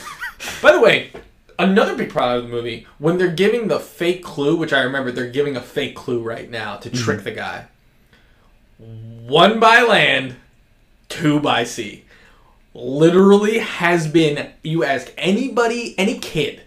[0.61, 1.11] By the way,
[1.57, 5.11] another big problem of the movie, when they're giving the fake clue, which I remember
[5.11, 7.03] they're giving a fake clue right now to mm-hmm.
[7.03, 7.65] trick the guy.
[9.27, 10.37] One by land,
[11.09, 12.05] two by sea.
[12.73, 16.61] Literally has been, you ask anybody, any kid,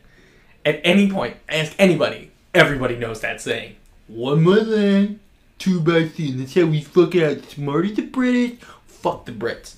[0.66, 3.76] at any point, ask anybody, everybody knows that saying.
[4.08, 5.20] One by land,
[5.58, 6.32] two by sea.
[6.32, 8.58] That's how we fucking outsmarted the British.
[8.86, 9.76] Fuck the Brits.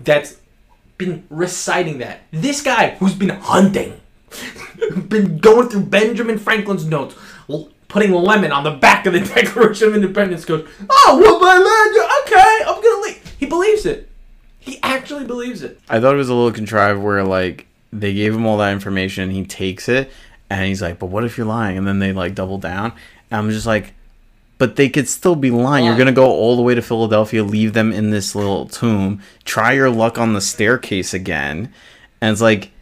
[0.00, 0.38] That's
[0.98, 2.22] been reciting that.
[2.32, 4.00] This guy who's been hunting,
[5.06, 7.14] been going through Benjamin Franklin's notes,
[7.94, 12.10] putting lemon on the back of the Declaration of Independence, goes, "Oh, one my land,
[12.26, 14.10] okay, I'm gonna leave." He believes it.
[14.58, 15.78] He actually believes it.
[15.88, 19.22] I thought it was a little contrived where, like, they gave him all that information,
[19.22, 20.10] and he takes it,
[20.50, 21.78] and he's like, but what if you're lying?
[21.78, 22.94] And then they, like, double down.
[23.30, 23.94] And I'm just like,
[24.58, 25.84] but they could still be lying.
[25.84, 29.72] You're to go all the way to Philadelphia, leave them in this little tomb, try
[29.72, 31.72] your luck on the staircase again.
[32.20, 32.72] And it's like,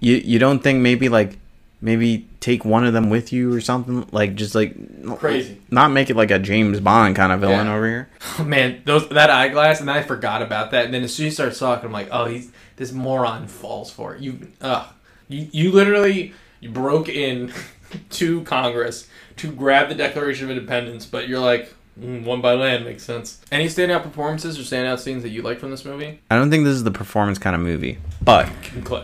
[0.00, 1.36] you, you don't think maybe, like,
[1.82, 4.06] maybe take one of them with you or something?
[4.12, 4.74] Like, just, like,
[5.18, 5.60] Crazy.
[5.70, 7.74] Not make it like a James Bond kind of villain Yeah.
[7.74, 8.08] over here.
[8.38, 10.86] Oh, man, those that eyeglass, and I forgot about that.
[10.86, 13.90] And then as soon as he starts talking, I'm like, oh, he's this moron falls
[13.90, 14.22] for it.
[14.22, 14.86] You, ugh,
[15.28, 17.52] you, you literally you broke in
[18.10, 22.84] to Congress to grab the Declaration of Independence, but you're like, mm, one by land
[22.84, 23.40] makes sense.
[23.50, 26.20] Any standout performances or standout scenes that you like from this movie?
[26.30, 28.48] I don't think this is the performance kind of movie, but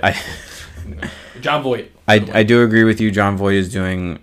[0.02, 0.12] I
[1.40, 1.90] Jon Voight.
[2.06, 3.10] I, I do agree with you.
[3.10, 4.18] Jon Voight is doing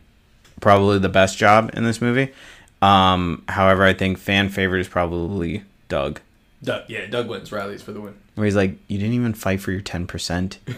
[0.62, 2.34] probably the best job in this movie.
[2.82, 6.20] Um, however, I think fan favorite is probably Doug,
[6.64, 8.16] Doug, yeah, Doug wins rallies for the win.
[8.36, 10.60] where he's like, "You didn't even fight for your ten percent."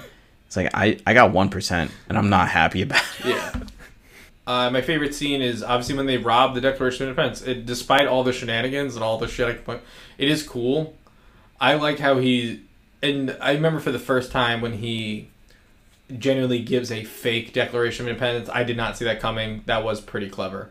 [0.48, 3.26] It's like I I got one percent, and I'm not happy about it.
[3.26, 3.54] Yeah.
[4.48, 7.42] Uh, my favorite scene is obviously when they rob the Declaration of Independence.
[7.42, 9.80] It, despite all the shenanigans and all the shit I
[10.18, 10.96] it is cool.
[11.60, 12.62] I like how he,
[13.04, 15.28] and I remember for the first time when he
[16.16, 18.50] genuinely gives a fake Declaration of Independence.
[18.54, 19.64] I did not see that coming.
[19.66, 20.70] That was pretty clever.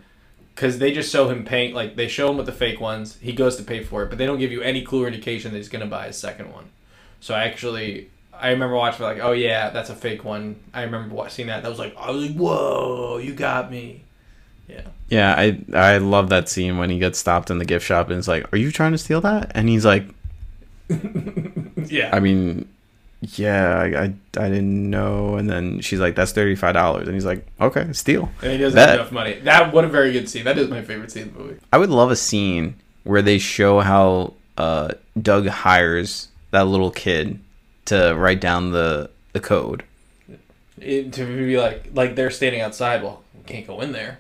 [0.54, 3.18] Because they just show him paying, like, they show him with the fake ones.
[3.20, 5.52] He goes to pay for it, but they don't give you any clue or indication
[5.52, 6.70] that he's going to buy a second one.
[7.20, 10.56] So I actually, I remember watching, like, oh yeah, that's a fake one.
[10.72, 11.62] I remember wa- seeing that.
[11.62, 14.02] That was like, I was like, whoa, you got me.
[14.68, 14.82] Yeah.
[15.08, 18.18] Yeah, I I love that scene when he gets stopped in the gift shop and
[18.18, 20.04] it's like, "Are you trying to steal that?" And he's like,
[21.86, 22.10] Yeah.
[22.12, 22.68] "I mean,
[23.34, 24.04] yeah, I I,
[24.38, 27.92] I didn't know." And then she's like, "That's thirty five dollars," and he's like, "Okay,
[27.92, 29.40] steal." and he doesn't that- have enough money.
[29.40, 30.44] That what a very good scene.
[30.44, 31.60] That is my favorite scene in the movie.
[31.72, 37.38] I would love a scene where they show how uh, Doug hires that little kid
[37.86, 39.84] to write down the the code.
[40.80, 43.02] It, to be like, like they're standing outside.
[43.02, 44.18] Well, we can't go in there.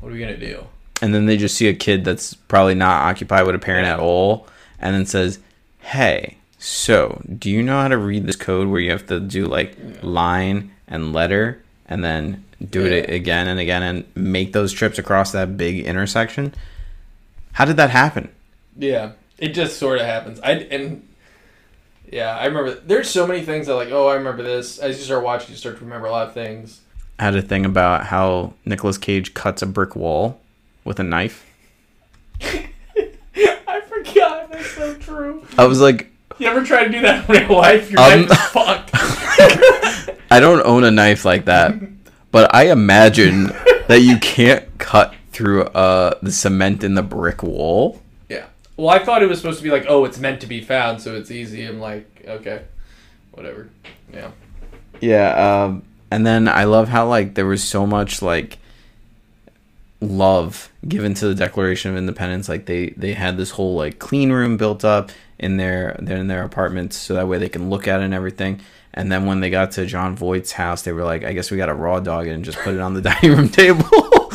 [0.00, 0.66] What are we gonna do?
[1.02, 3.98] and then they just see a kid that's probably not occupied with a parent at
[3.98, 4.46] all
[4.78, 5.40] and then says
[5.80, 9.44] hey so do you know how to read this code where you have to do
[9.46, 14.98] like line and letter and then do it again and again and make those trips
[14.98, 16.54] across that big intersection
[17.52, 18.28] how did that happen
[18.76, 20.40] Yeah, it just sort of happens.
[20.40, 21.06] I and
[22.10, 22.74] yeah, I remember.
[22.74, 24.78] There's so many things that like, oh, I remember this.
[24.78, 26.80] As you start watching, you start to remember a lot of things.
[27.18, 30.40] I had a thing about how Nicolas Cage cuts a brick wall
[30.82, 31.46] with a knife
[32.42, 34.50] I forgot.
[34.50, 35.46] That's so true.
[35.56, 37.90] I was like You ever try to do that in real life?
[37.90, 38.90] Your Um, life is fucked.
[40.30, 41.74] I don't own a knife like that,
[42.32, 43.44] but I imagine
[43.88, 48.00] that you can't cut through uh the cement in the brick wall.
[48.28, 48.46] yeah.
[48.76, 51.00] Well, I thought it was supposed to be like, oh, it's meant to be found,
[51.00, 51.64] so it's easy.
[51.64, 52.62] I'm like, okay,
[53.32, 53.68] whatever.
[54.12, 54.30] Yeah.
[55.00, 58.58] Yeah, um and then I love how like there was so much like
[60.04, 62.48] love given to the Declaration of Independence.
[62.48, 66.44] Like they they had this whole like clean room built up in their in their
[66.44, 68.60] apartments so that way they can look at it and everything.
[68.94, 71.56] And then when they got to Jon Voight's house, they were like, I guess we
[71.56, 73.84] got to raw dog it and just put it on the dining room table.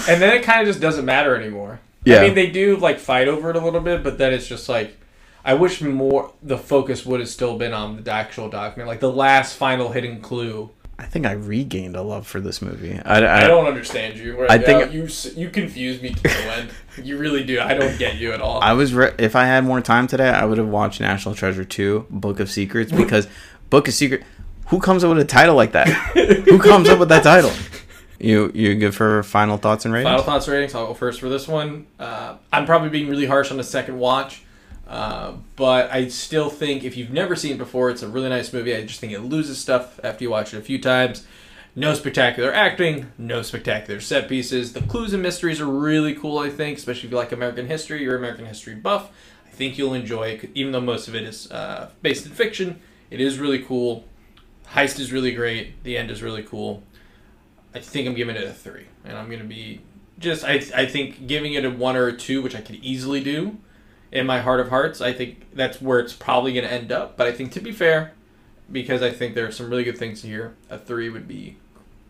[0.08, 1.80] And then it kind of just doesn't matter anymore.
[2.04, 2.18] Yeah.
[2.18, 4.68] I mean, they do like fight over it a little bit, but then it's just
[4.68, 4.98] like,
[5.44, 9.12] I wish more the focus would have still been on the actual document, like the
[9.12, 10.70] last final hidden clue.
[11.00, 13.00] I think I regained a love for this movie.
[13.06, 14.40] I, I, I don't understand you.
[14.40, 16.70] Right I think- you you confuse me to the end.
[17.02, 17.62] You really do.
[17.62, 18.62] I don't get you at all.
[18.62, 21.64] I was re- if I had more time today, I would have watched National Treasure
[21.64, 23.28] 2, Book of Secrets because
[23.70, 24.24] Book of Secret
[24.68, 25.88] who comes up with a title like that?
[25.88, 27.52] who comes up with that title?
[28.20, 30.10] You you good for final thoughts and ratings?
[30.10, 30.76] Final thoughts ratings.
[30.76, 31.88] I'll go first for this one.
[31.98, 34.44] Uh, I'm probably being really harsh on the second watch,
[34.90, 38.52] uh, but I still think if you've never seen it before, it's a really nice
[38.52, 38.76] movie.
[38.76, 41.28] I just think it loses stuff after you watch it a few times.
[41.76, 44.74] No spectacular acting, no spectacular set pieces.
[44.74, 48.02] The clues and mysteries are really cool, I think, especially if you like American history,
[48.02, 49.12] you're an American history buff.
[49.46, 52.82] I think you'll enjoy it, even though most of it is uh, based in fiction.
[53.12, 54.06] It is really cool.
[54.74, 55.84] Heist is really great.
[55.84, 56.82] The end is really cool.
[57.76, 59.82] I think I'm giving it a three, and I'm gonna be
[60.18, 60.44] just.
[60.44, 63.58] I I think giving it a one or a two, which I could easily do,
[64.12, 65.02] in my heart of hearts.
[65.02, 67.18] I think that's where it's probably gonna end up.
[67.18, 68.14] But I think to be fair,
[68.72, 71.58] because I think there are some really good things here, a three would be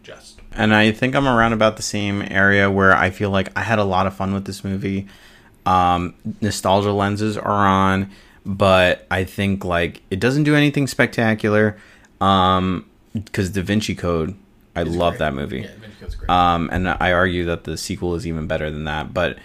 [0.04, 0.39] just.
[0.54, 3.80] and I think I'm around about the same area where I feel like I had
[3.80, 5.08] a lot of fun with this movie.
[5.66, 8.10] Um, nostalgia lenses are on,
[8.45, 11.78] but I think like it doesn't do anything spectacular.
[12.22, 14.36] Um, because Da Vinci Code,
[14.76, 15.20] I It's love great.
[15.20, 15.62] that movie.
[15.62, 16.30] Yeah, Vinci Code's great.
[16.30, 19.14] Um, and I argue that the sequel is even better than that.
[19.14, 19.38] But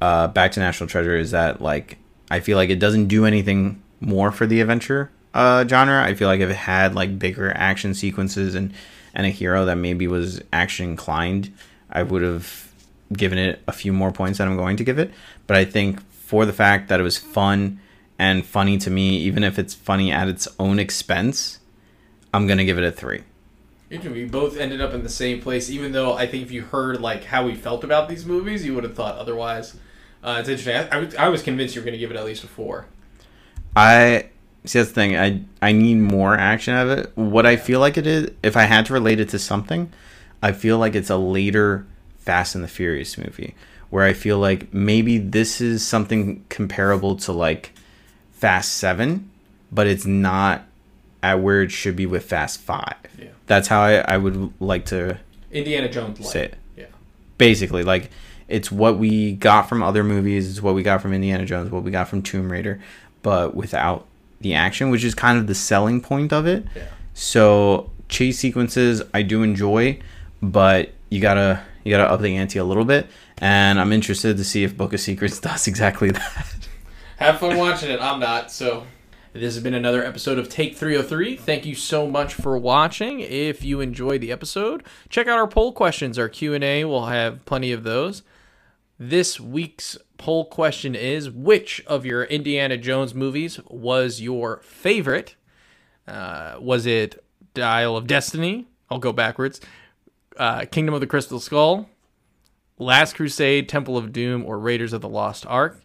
[0.00, 1.98] uh, Back to National Treasure is that like
[2.30, 6.02] I feel like it doesn't do anything more for the adventure uh, genre.
[6.02, 8.72] I feel like if it had like bigger action sequences and
[9.14, 11.52] and a hero that maybe was action inclined,
[11.90, 12.72] I would have
[13.12, 15.10] given it a few more points than I'm going to give it.
[15.46, 17.80] But I think for the fact that it was fun
[18.18, 21.60] and funny to me, even if it's funny at its own expense,
[22.34, 23.22] I'm gonna give it a three.
[23.90, 27.00] We both ended up in the same place, even though I think if you heard
[27.00, 29.76] like how we felt about these movies, you would have thought otherwise.
[30.22, 30.76] Uh, it's interesting.
[30.76, 32.46] I, I, was- I was convinced you were going to give it at least a
[32.48, 32.86] four.
[33.76, 34.26] I
[34.64, 35.16] see that's the thing.
[35.16, 37.12] I I need more action out of it.
[37.16, 39.92] What I feel like it is, if I had to relate it to something,
[40.42, 41.86] I feel like it's a later
[42.18, 43.54] Fast and the Furious movie
[43.90, 47.72] where I feel like maybe this is something comparable to like
[48.32, 49.30] Fast 7,
[49.72, 50.66] but it's not
[51.22, 52.94] at where it should be with Fast 5.
[53.18, 53.28] Yeah.
[53.46, 55.18] That's how I, I would like to
[55.50, 56.28] Indiana Jones.
[56.30, 56.56] Say it.
[56.76, 56.84] Yeah.
[57.38, 58.10] Basically, like
[58.48, 61.82] it's what we got from other movies, it's what we got from Indiana Jones, what
[61.82, 62.80] we got from Tomb Raider,
[63.22, 64.06] but without
[64.40, 66.64] the action, which is kind of the selling point of it.
[66.74, 66.86] Yeah.
[67.14, 70.00] So chase sequences I do enjoy,
[70.40, 73.06] but you gotta you gotta up the ante a little bit.
[73.38, 76.46] And I'm interested to see if Book of Secrets does exactly that.
[77.16, 78.00] Have fun watching it.
[78.00, 78.50] I'm not.
[78.50, 78.84] So
[79.32, 81.36] this has been another episode of Take 303.
[81.36, 83.20] Thank you so much for watching.
[83.20, 86.84] If you enjoyed the episode, check out our poll questions, our Q&A.
[86.84, 88.22] We'll have plenty of those.
[89.00, 95.36] This week's poll question is which of your Indiana Jones movies was your favorite?
[96.08, 97.22] Uh, was it
[97.54, 98.66] Dial of Destiny?
[98.90, 99.60] I'll go backwards.
[100.36, 101.88] Uh, Kingdom of the Crystal Skull,
[102.76, 105.80] Last Crusade, Temple of Doom, or Raiders of the Lost Ark.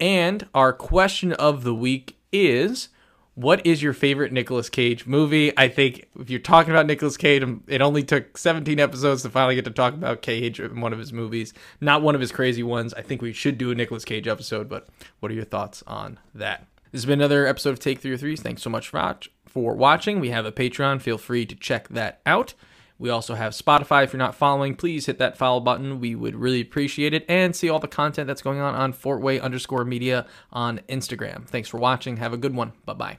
[0.00, 2.88] And our question of the week is
[3.36, 5.56] what is your favorite Nicolas Cage movie?
[5.58, 9.54] I think if you're talking about Nicolas Cage, it only took 17 episodes to finally
[9.54, 11.52] get to talk about Cage in one of his movies.
[11.78, 12.94] Not one of his crazy ones.
[12.94, 14.88] I think we should do a Nicolas Cage episode, but
[15.20, 16.66] what are your thoughts on that?
[16.92, 18.36] This has been another episode of Take 303.
[18.36, 20.18] Thanks so much for watching.
[20.18, 21.02] We have a Patreon.
[21.02, 22.54] Feel free to check that out.
[22.98, 24.04] We also have Spotify.
[24.04, 26.00] If you're not following, please hit that follow button.
[26.00, 27.26] We would really appreciate it.
[27.28, 31.46] And see all the content that's going on on Fortway underscore media on Instagram.
[31.46, 32.16] Thanks for watching.
[32.16, 32.72] Have a good one.
[32.86, 33.18] Bye bye.